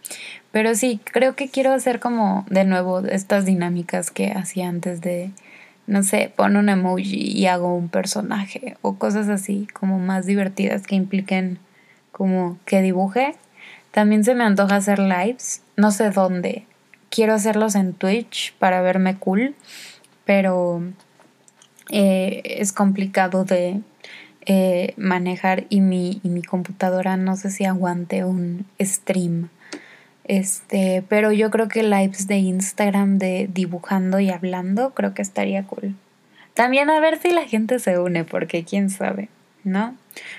Pero 0.52 0.74
sí, 0.74 1.00
creo 1.04 1.36
que 1.36 1.48
quiero 1.48 1.72
hacer 1.72 2.00
como 2.00 2.46
de 2.48 2.64
nuevo 2.64 3.00
estas 3.00 3.44
dinámicas 3.44 4.10
que 4.10 4.32
hacía 4.32 4.68
antes 4.68 5.02
de, 5.02 5.30
no 5.86 6.02
sé, 6.02 6.32
pon 6.34 6.56
un 6.56 6.70
emoji 6.70 7.30
y 7.30 7.46
hago 7.46 7.74
un 7.74 7.90
personaje 7.90 8.76
o 8.80 8.96
cosas 8.96 9.28
así 9.28 9.68
como 9.74 9.98
más 9.98 10.24
divertidas 10.24 10.86
que 10.86 10.94
impliquen 10.94 11.58
como 12.16 12.58
que 12.64 12.80
dibuje. 12.80 13.34
También 13.90 14.24
se 14.24 14.34
me 14.34 14.44
antoja 14.44 14.76
hacer 14.76 14.98
lives, 14.98 15.60
no 15.76 15.90
sé 15.90 16.08
dónde. 16.08 16.64
Quiero 17.10 17.34
hacerlos 17.34 17.74
en 17.74 17.92
Twitch 17.92 18.54
para 18.54 18.80
verme 18.80 19.18
cool, 19.18 19.54
pero 20.24 20.82
eh, 21.90 22.40
es 22.42 22.72
complicado 22.72 23.44
de 23.44 23.82
eh, 24.46 24.94
manejar 24.96 25.66
y 25.68 25.82
mi, 25.82 26.22
y 26.22 26.30
mi 26.30 26.42
computadora 26.42 27.18
no 27.18 27.36
sé 27.36 27.50
si 27.50 27.66
aguante 27.66 28.24
un 28.24 28.64
stream. 28.80 29.50
Este, 30.24 31.04
pero 31.06 31.32
yo 31.32 31.50
creo 31.50 31.68
que 31.68 31.82
lives 31.82 32.26
de 32.26 32.38
Instagram 32.38 33.18
de 33.18 33.46
dibujando 33.52 34.20
y 34.20 34.30
hablando, 34.30 34.94
creo 34.94 35.12
que 35.12 35.20
estaría 35.20 35.64
cool. 35.64 35.94
También 36.54 36.88
a 36.88 36.98
ver 36.98 37.18
si 37.18 37.30
la 37.30 37.44
gente 37.44 37.78
se 37.78 37.98
une, 37.98 38.24
porque 38.24 38.64
quién 38.64 38.88
sabe, 38.88 39.28
¿no? 39.64 39.94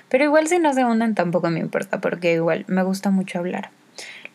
Pero 0.09 0.23
igual 0.23 0.47
si 0.47 0.59
no 0.59 0.73
se 0.73 0.85
unen 0.85 1.15
tampoco 1.15 1.49
me 1.49 1.59
importa, 1.59 1.99
porque 2.01 2.33
igual 2.33 2.65
me 2.67 2.83
gusta 2.83 3.09
mucho 3.09 3.39
hablar. 3.39 3.69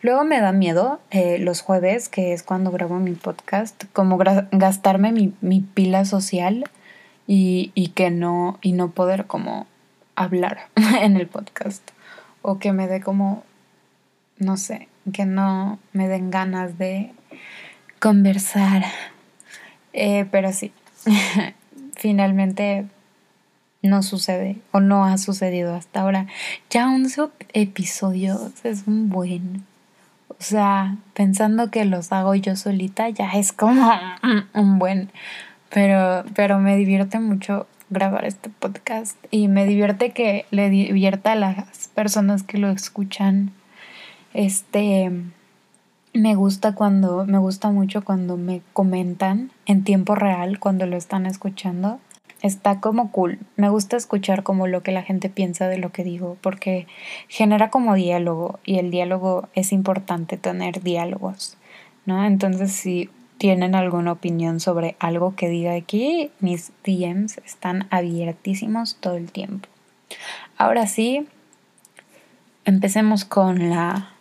Luego 0.01 0.25
me 0.25 0.41
da 0.41 0.51
miedo 0.51 0.99
eh, 1.11 1.37
los 1.39 1.61
jueves, 1.61 2.09
que 2.09 2.33
es 2.33 2.43
cuando 2.43 2.71
grabo 2.71 2.99
mi 2.99 3.13
podcast, 3.13 3.85
como 3.93 4.17
gastarme 4.17 5.13
mi, 5.13 5.33
mi 5.39 5.61
pila 5.61 6.03
social 6.03 6.65
y, 7.25 7.71
y, 7.73 7.89
que 7.89 8.11
no, 8.11 8.59
y 8.61 8.73
no 8.73 8.91
poder 8.91 9.27
como 9.27 9.65
hablar 10.15 10.67
en 11.01 11.15
el 11.15 11.27
podcast. 11.27 11.91
O 12.41 12.59
que 12.59 12.73
me 12.73 12.87
dé 12.87 12.99
como, 12.99 13.43
no 14.37 14.57
sé, 14.57 14.89
que 15.13 15.25
no 15.25 15.79
me 15.93 16.09
den 16.09 16.31
ganas 16.31 16.77
de 16.77 17.13
conversar. 17.99 18.83
Eh, 19.93 20.25
pero 20.31 20.51
sí, 20.51 20.73
finalmente 21.95 22.87
no 23.83 24.01
sucede 24.01 24.57
o 24.71 24.79
no 24.79 25.05
ha 25.05 25.17
sucedido 25.17 25.75
hasta 25.75 26.01
ahora. 26.01 26.27
Ya 26.69 26.89
11 26.89 27.29
episodios 27.53 28.51
es 28.63 28.87
un 28.87 29.09
buen. 29.09 29.63
O 30.29 30.35
sea, 30.39 30.97
pensando 31.13 31.69
que 31.69 31.85
los 31.85 32.11
hago 32.11 32.33
yo 32.35 32.55
solita 32.55 33.09
ya 33.09 33.29
es 33.33 33.51
como 33.53 33.91
un 34.53 34.79
buen. 34.79 35.11
Pero, 35.69 36.23
pero 36.35 36.59
me 36.59 36.75
divierte 36.75 37.19
mucho 37.19 37.67
grabar 37.89 38.25
este 38.25 38.49
podcast 38.49 39.17
y 39.29 39.47
me 39.47 39.65
divierte 39.65 40.11
que 40.11 40.45
le 40.51 40.69
divierta 40.69 41.33
a 41.33 41.35
las 41.35 41.89
personas 41.93 42.43
que 42.43 42.57
lo 42.57 42.69
escuchan 42.69 43.51
este 44.33 45.11
me 46.13 46.35
gusta 46.35 46.75
cuando 46.75 47.25
me 47.25 47.37
gusta 47.37 47.69
mucho 47.69 48.03
cuando 48.03 48.37
me 48.37 48.61
comentan 48.73 49.51
en 49.65 49.83
tiempo 49.83 50.15
real 50.15 50.59
cuando 50.59 50.85
lo 50.85 50.97
están 50.97 51.25
escuchando. 51.25 51.99
Está 52.41 52.79
como 52.79 53.11
cool. 53.11 53.39
Me 53.55 53.69
gusta 53.69 53.95
escuchar 53.95 54.43
como 54.43 54.67
lo 54.67 54.83
que 54.83 54.91
la 54.91 55.03
gente 55.03 55.29
piensa 55.29 55.67
de 55.67 55.77
lo 55.77 55.91
que 55.91 56.03
digo 56.03 56.37
porque 56.41 56.87
genera 57.27 57.69
como 57.69 57.95
diálogo 57.95 58.59
y 58.65 58.79
el 58.79 58.91
diálogo 58.91 59.47
es 59.53 59.71
importante 59.71 60.37
tener 60.37 60.81
diálogos, 60.81 61.57
¿no? 62.05 62.25
Entonces 62.25 62.71
si 62.73 63.09
tienen 63.37 63.75
alguna 63.75 64.11
opinión 64.11 64.59
sobre 64.59 64.95
algo 64.99 65.35
que 65.35 65.49
diga 65.49 65.73
aquí, 65.73 66.31
mis 66.39 66.71
DMs 66.85 67.37
están 67.45 67.87
abiertísimos 67.89 68.97
todo 68.99 69.15
el 69.15 69.31
tiempo. 69.31 69.69
Ahora 70.57 70.87
sí, 70.87 71.27
empecemos 72.65 73.25
con 73.25 73.69
la 73.69 74.13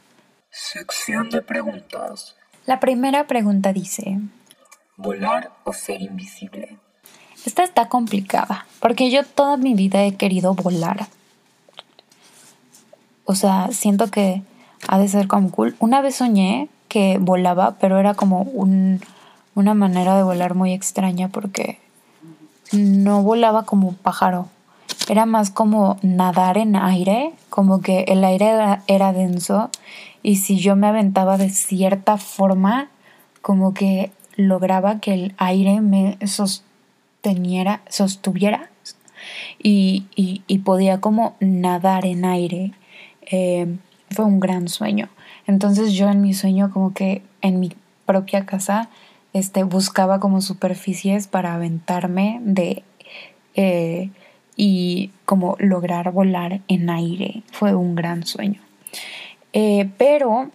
Sección 0.55 1.31
de 1.31 1.41
preguntas. 1.41 2.37
La 2.67 2.79
primera 2.79 3.27
pregunta 3.27 3.73
dice, 3.73 4.19
¿volar 4.99 5.51
o 5.65 5.73
ser 5.73 6.03
invisible? 6.03 6.77
Esta 7.45 7.65
está 7.65 7.89
complicada, 7.89 8.67
porque 8.81 9.11
yo 9.11 9.25
toda 9.25 9.57
mi 9.57 9.75
vida 9.75 10.05
he 10.05 10.15
querido 10.15 10.55
volar. 10.55 11.09
O 13.25 13.35
sea, 13.35 13.69
siento 13.73 14.09
que 14.09 14.43
ha 14.89 14.99
de 14.99 15.09
ser 15.09 15.27
como 15.27 15.51
cool. 15.51 15.75
Una 15.79 16.01
vez 16.01 16.17
soñé 16.17 16.69
que 16.89 17.19
volaba, 17.19 17.77
pero 17.81 17.99
era 17.99 18.15
como 18.15 18.43
un, 18.43 19.01
una 19.55 19.75
manera 19.75 20.17
de 20.17 20.23
volar 20.23 20.55
muy 20.55 20.73
extraña 20.73 21.29
porque 21.29 21.79
no 22.73 23.23
volaba 23.23 23.65
como 23.65 23.93
pájaro. 23.93 24.49
Era 25.09 25.27
más 25.27 25.51
como 25.51 25.99
nadar 26.03 26.59
en 26.59 26.77
aire, 26.77 27.33
como 27.51 27.81
que 27.81 28.05
el 28.09 28.25
aire 28.25 28.51
era, 28.51 28.83
era 28.87 29.13
denso 29.13 29.71
y 30.23 30.37
si 30.37 30.59
yo 30.59 30.77
me 30.77 30.87
aventaba 30.87 31.37
de 31.37 31.51
cierta 31.51 32.17
forma, 32.17 32.89
como 33.41 33.75
que 33.75 34.13
lograba 34.37 35.01
que 35.01 35.15
el 35.15 35.35
aire 35.39 35.81
me 35.81 36.17
sosteniera, 37.23 37.83
sostuviera 37.89 38.71
y, 39.63 40.07
y, 40.17 40.59
podía 40.59 41.01
como 41.01 41.37
nadar 41.39 42.05
en 42.05 42.25
aire. 42.25 42.73
Eh, 43.31 43.77
fue 44.11 44.25
un 44.25 44.41
gran 44.41 44.69
sueño. 44.69 45.09
Entonces 45.47 45.93
yo 45.93 46.09
en 46.11 46.21
mi 46.21 46.35
sueño 46.35 46.73
como 46.73 46.93
que 46.93 47.23
en 47.41 47.61
mi 47.61 47.73
propia 48.07 48.45
casa 48.45 48.91
este, 49.33 49.63
buscaba 49.63 50.19
como 50.19 50.41
superficies 50.41 51.29
para 51.29 51.55
aventarme 51.55 52.41
de 52.43 52.83
eh, 53.55 54.11
y 54.57 55.11
como 55.25 55.57
lograr 55.61 56.11
volar 56.11 56.61
en 56.67 56.91
aire. 56.91 57.43
Fue 57.53 57.77
un 57.77 57.95
gran 57.95 58.27
sueño. 58.27 58.61
Eh, 59.53 59.89
pero, 59.97 60.51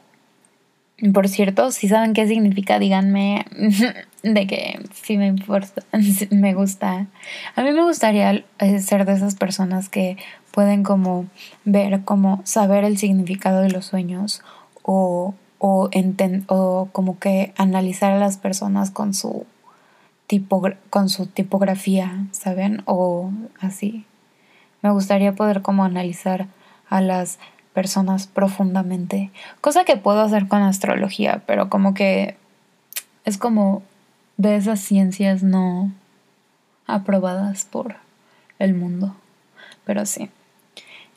por 1.13 1.27
cierto, 1.27 1.71
si 1.71 1.87
saben 1.87 2.13
qué 2.13 2.27
significa, 2.27 2.79
díganme 2.79 3.45
de 4.23 4.47
que 4.47 4.79
si 4.93 5.17
me 5.17 5.27
importa, 5.27 5.83
me 6.31 6.53
gusta. 6.53 7.07
A 7.55 7.63
mí 7.63 7.71
me 7.71 7.83
gustaría 7.83 8.43
eh, 8.59 8.79
ser 8.79 9.05
de 9.05 9.13
esas 9.13 9.35
personas 9.35 9.89
que 9.89 10.17
pueden 10.51 10.83
como 10.83 11.27
ver, 11.65 12.03
como 12.03 12.41
saber 12.45 12.83
el 12.83 12.97
significado 12.97 13.61
de 13.61 13.69
los 13.69 13.85
sueños 13.85 14.41
o, 14.81 15.35
o, 15.59 15.89
o 16.47 16.89
como 16.91 17.19
que 17.19 17.53
analizar 17.57 18.13
a 18.13 18.17
las 18.17 18.37
personas 18.37 18.89
con 18.89 19.13
su, 19.13 19.45
tipo, 20.25 20.63
con 20.89 21.09
su 21.09 21.27
tipografía, 21.27 22.25
¿saben? 22.31 22.81
O 22.85 23.31
así. 23.59 24.05
Me 24.81 24.91
gustaría 24.91 25.35
poder 25.35 25.61
como 25.61 25.83
analizar 25.83 26.47
a 26.89 27.01
las 27.01 27.37
personas 27.37 27.56
profundamente, 28.33 29.31
cosa 29.61 29.83
que 29.83 29.97
puedo 29.97 30.21
hacer 30.21 30.47
con 30.47 30.61
astrología, 30.61 31.43
pero 31.45 31.69
como 31.69 31.93
que 31.93 32.35
es 33.25 33.37
como 33.37 33.83
de 34.37 34.55
esas 34.55 34.79
ciencias 34.79 35.43
no 35.43 35.91
aprobadas 36.87 37.65
por 37.65 37.97
el 38.59 38.73
mundo. 38.73 39.15
Pero 39.85 40.05
sí. 40.05 40.29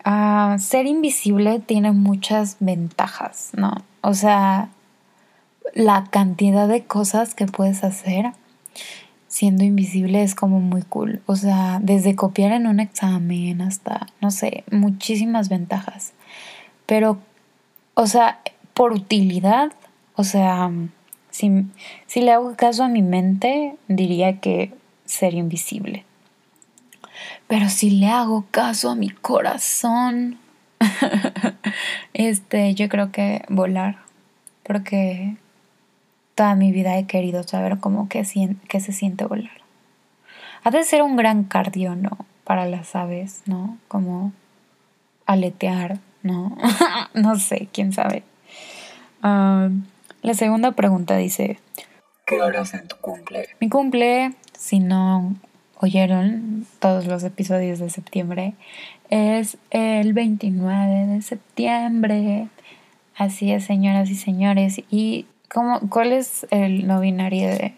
Ah, 0.05 0.57
ser 0.59 0.87
invisible 0.87 1.61
tiene 1.61 1.93
muchas 1.93 2.57
ventajas, 2.61 3.51
¿no? 3.55 3.73
O 4.03 4.15
sea, 4.15 4.69
la 5.75 6.05
cantidad 6.11 6.69
de 6.69 6.85
cosas 6.85 7.35
que 7.35 7.47
puedes 7.47 7.85
hacer 7.85 8.33
siendo 9.29 9.63
invisible 9.63 10.23
es 10.23 10.35
como 10.35 10.61
muy 10.61 10.83
cool. 10.83 11.23
O 11.27 11.37
sea, 11.37 11.79
desde 11.81 12.17
copiar 12.17 12.53
en 12.53 12.67
un 12.67 12.81
examen 12.81 13.63
hasta, 13.63 14.09
no 14.21 14.31
sé, 14.31 14.65
muchísimas 14.71 15.49
ventajas. 15.49 16.13
Pero, 16.91 17.19
o 17.95 18.09
sea, 18.09 18.41
por 18.75 18.93
utilidad, 18.93 19.71
o 20.17 20.25
sea, 20.25 20.73
si, 21.31 21.67
si 22.09 22.21
le 22.21 22.33
hago 22.33 22.57
caso 22.57 22.83
a 22.83 22.89
mi 22.89 23.01
mente, 23.01 23.77
diría 23.87 24.41
que 24.41 24.75
ser 25.05 25.35
invisible. 25.35 26.05
Pero 27.47 27.69
si 27.69 27.91
le 27.91 28.09
hago 28.09 28.45
caso 28.51 28.91
a 28.91 28.97
mi 28.97 29.09
corazón, 29.09 30.41
este, 32.13 32.75
yo 32.75 32.89
creo 32.89 33.13
que 33.13 33.45
volar, 33.49 33.99
porque 34.65 35.37
toda 36.35 36.57
mi 36.57 36.73
vida 36.73 36.99
he 36.99 37.07
querido 37.07 37.45
saber 37.45 37.79
cómo 37.79 38.09
que, 38.09 38.25
se 38.25 38.93
siente 38.93 39.27
volar. 39.27 39.61
Ha 40.65 40.73
de 40.73 40.83
ser 40.83 41.03
un 41.03 41.15
gran 41.15 41.45
cardio, 41.45 41.95
¿no? 41.95 42.19
Para 42.43 42.67
las 42.67 42.97
aves, 42.97 43.43
¿no? 43.47 43.79
Como 43.87 44.33
aletear 45.25 46.01
no, 46.23 46.57
no 47.15 47.39
sé, 47.39 47.69
quién 47.73 47.93
sabe. 47.93 48.23
la 49.23 50.35
segunda 50.35 50.73
pregunta 50.73 51.17
dice, 51.17 51.59
¿Qué 52.31 52.41
harás 52.41 52.75
en 52.75 52.87
tu 52.87 52.95
cumple? 52.97 53.49
Mi 53.59 53.69
cumple, 53.69 54.35
si 54.57 54.79
no 54.79 55.35
oyeron 55.81 56.65
todos 56.79 57.07
los 57.07 57.25
episodios 57.25 57.81
de 57.81 57.91
septiembre, 57.91 58.55
es 59.09 59.59
el 59.71 60.13
29 60.13 61.07
de 61.07 61.23
septiembre. 61.23 62.47
Así 63.17 63.51
es, 63.51 63.65
señoras 63.65 64.11
y 64.11 64.15
señores. 64.15 64.81
¿Y 64.91 65.27
cómo, 65.53 65.81
cuál 65.89 66.13
es 66.13 66.47
el 66.53 66.87
no 66.87 67.01
binario 67.01 67.49
de 67.49 67.75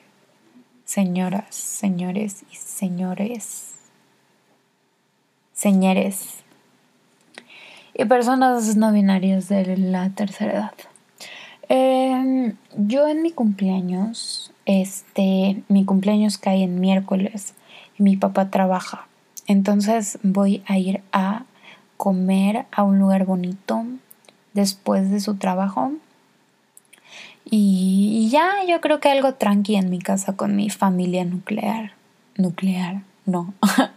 señoras, 0.84 1.54
señores 1.54 2.44
y 2.52 2.56
señores? 2.56 3.76
Señores. 5.54 6.44
Y 7.94 8.04
personas 8.06 8.76
no 8.76 8.92
binarias 8.92 9.48
de 9.48 9.76
la 9.76 10.10
tercera 10.10 10.52
edad. 10.52 10.72
Em, 11.68 12.54
yo 12.76 13.08
en 13.08 13.22
mi 13.22 13.32
cumpleaños, 13.32 14.52
este, 14.66 15.62
mi 15.68 15.84
cumpleaños 15.84 16.38
cae 16.38 16.62
en 16.62 16.80
miércoles 16.80 17.54
y 17.98 18.02
mi 18.02 18.16
papá 18.16 18.50
trabaja. 18.50 19.06
Entonces 19.46 20.18
voy 20.22 20.62
a 20.66 20.78
ir 20.78 21.02
a 21.12 21.44
comer 21.96 22.66
a 22.72 22.82
un 22.82 22.98
lugar 22.98 23.24
bonito 23.26 23.84
después 24.54 25.10
de 25.10 25.20
su 25.20 25.36
trabajo. 25.36 25.92
Y, 27.44 28.28
ya, 28.30 28.50
yo 28.68 28.80
creo 28.80 29.00
que 29.00 29.10
algo 29.10 29.34
tranqui 29.34 29.76
en 29.76 29.90
mi 29.90 29.98
casa 29.98 30.34
con 30.34 30.56
mi 30.56 30.70
familia 30.70 31.24
nuclear. 31.24 31.92
Nuclear, 32.36 33.02
no. 33.26 33.52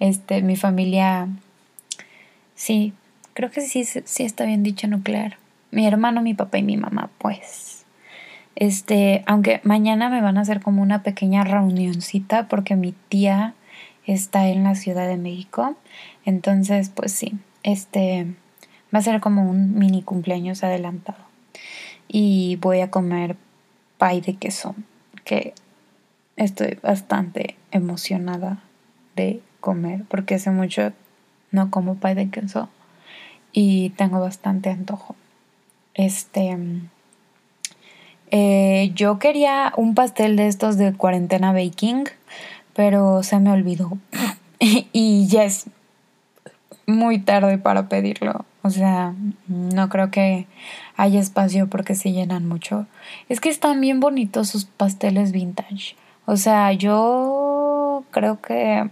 este, 0.00 0.42
mi 0.42 0.56
familia. 0.56 1.28
Sí, 2.54 2.92
creo 3.34 3.50
que 3.50 3.60
sí, 3.60 3.84
sí 3.84 4.22
está 4.22 4.44
bien 4.44 4.62
dicho 4.62 4.88
nuclear. 4.88 5.36
Mi 5.70 5.86
hermano, 5.86 6.22
mi 6.22 6.34
papá 6.34 6.58
y 6.58 6.62
mi 6.62 6.76
mamá, 6.76 7.10
pues. 7.18 7.84
Este, 8.56 9.24
aunque 9.26 9.60
mañana 9.64 10.08
me 10.08 10.20
van 10.20 10.38
a 10.38 10.42
hacer 10.42 10.60
como 10.60 10.80
una 10.80 11.02
pequeña 11.02 11.42
reunioncita 11.42 12.46
porque 12.48 12.76
mi 12.76 12.92
tía 13.08 13.54
está 14.06 14.46
en 14.48 14.62
la 14.62 14.76
Ciudad 14.76 15.08
de 15.08 15.16
México. 15.16 15.76
Entonces, 16.24 16.88
pues 16.88 17.12
sí, 17.12 17.34
este 17.64 18.26
va 18.94 19.00
a 19.00 19.02
ser 19.02 19.20
como 19.20 19.50
un 19.50 19.76
mini 19.76 20.02
cumpleaños 20.02 20.62
adelantado. 20.62 21.18
Y 22.06 22.56
voy 22.60 22.80
a 22.80 22.90
comer 22.90 23.36
pay 23.98 24.20
de 24.20 24.36
queso, 24.36 24.76
que 25.24 25.54
estoy 26.36 26.78
bastante 26.82 27.56
emocionada 27.72 28.62
de 29.16 29.40
comer 29.60 30.04
porque 30.08 30.36
hace 30.36 30.50
mucho 30.50 30.92
no 31.50 31.70
como 31.70 31.96
pay 31.96 32.14
de 32.14 32.28
queso 32.28 32.68
y 33.54 33.90
tengo 33.90 34.20
bastante 34.20 34.68
antojo. 34.68 35.16
Este 35.94 36.58
eh, 38.30 38.90
yo 38.94 39.18
quería 39.18 39.72
un 39.76 39.94
pastel 39.94 40.36
de 40.36 40.48
estos 40.48 40.76
de 40.76 40.92
cuarentena 40.92 41.52
baking 41.52 42.04
pero 42.74 43.22
se 43.22 43.40
me 43.40 43.50
olvidó. 43.50 43.96
y 44.58 45.26
ya 45.28 45.44
es 45.44 45.66
muy 46.86 47.18
tarde 47.18 47.56
para 47.56 47.88
pedirlo. 47.88 48.44
O 48.62 48.70
sea, 48.70 49.14
no 49.46 49.88
creo 49.88 50.10
que 50.10 50.46
haya 50.96 51.20
espacio 51.20 51.68
porque 51.68 51.94
se 51.94 52.12
llenan 52.12 52.46
mucho. 52.46 52.86
Es 53.28 53.40
que 53.40 53.48
están 53.48 53.80
bien 53.80 54.00
bonitos 54.00 54.48
sus 54.48 54.64
pasteles 54.64 55.32
vintage. 55.32 55.96
O 56.26 56.36
sea, 56.36 56.72
yo 56.72 58.04
creo 58.10 58.40
que 58.40 58.88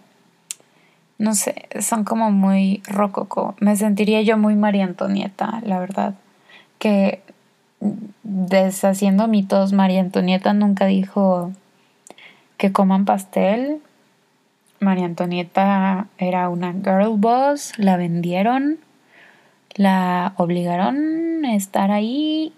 no 1.22 1.36
sé, 1.36 1.68
son 1.80 2.02
como 2.02 2.32
muy 2.32 2.82
rococo. 2.84 3.54
Me 3.60 3.76
sentiría 3.76 4.22
yo 4.22 4.36
muy 4.36 4.56
María 4.56 4.82
Antonieta, 4.82 5.60
la 5.64 5.78
verdad. 5.78 6.14
Que 6.80 7.22
deshaciendo 8.24 9.28
mitos, 9.28 9.72
María 9.72 10.00
Antonieta 10.00 10.52
nunca 10.52 10.86
dijo 10.86 11.52
que 12.56 12.72
coman 12.72 13.04
pastel. 13.04 13.80
María 14.80 15.04
Antonieta 15.04 16.08
era 16.18 16.48
una 16.48 16.72
girl 16.72 17.16
boss, 17.18 17.72
la 17.78 17.96
vendieron, 17.96 18.78
la 19.76 20.34
obligaron 20.38 21.44
a 21.44 21.54
estar 21.54 21.92
ahí 21.92 22.52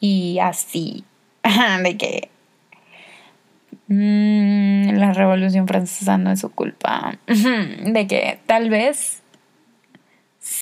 y 0.00 0.38
así, 0.38 1.04
de 1.84 1.98
que 1.98 2.31
mm, 3.92 4.98
la 4.98 5.12
Revolución 5.12 5.66
Francesa 5.68 6.18
no 6.18 6.30
es 6.32 6.40
su 6.40 6.50
culpa, 6.50 7.18
de 7.26 8.06
que 8.06 8.38
tal 8.46 8.70
vez 8.70 9.21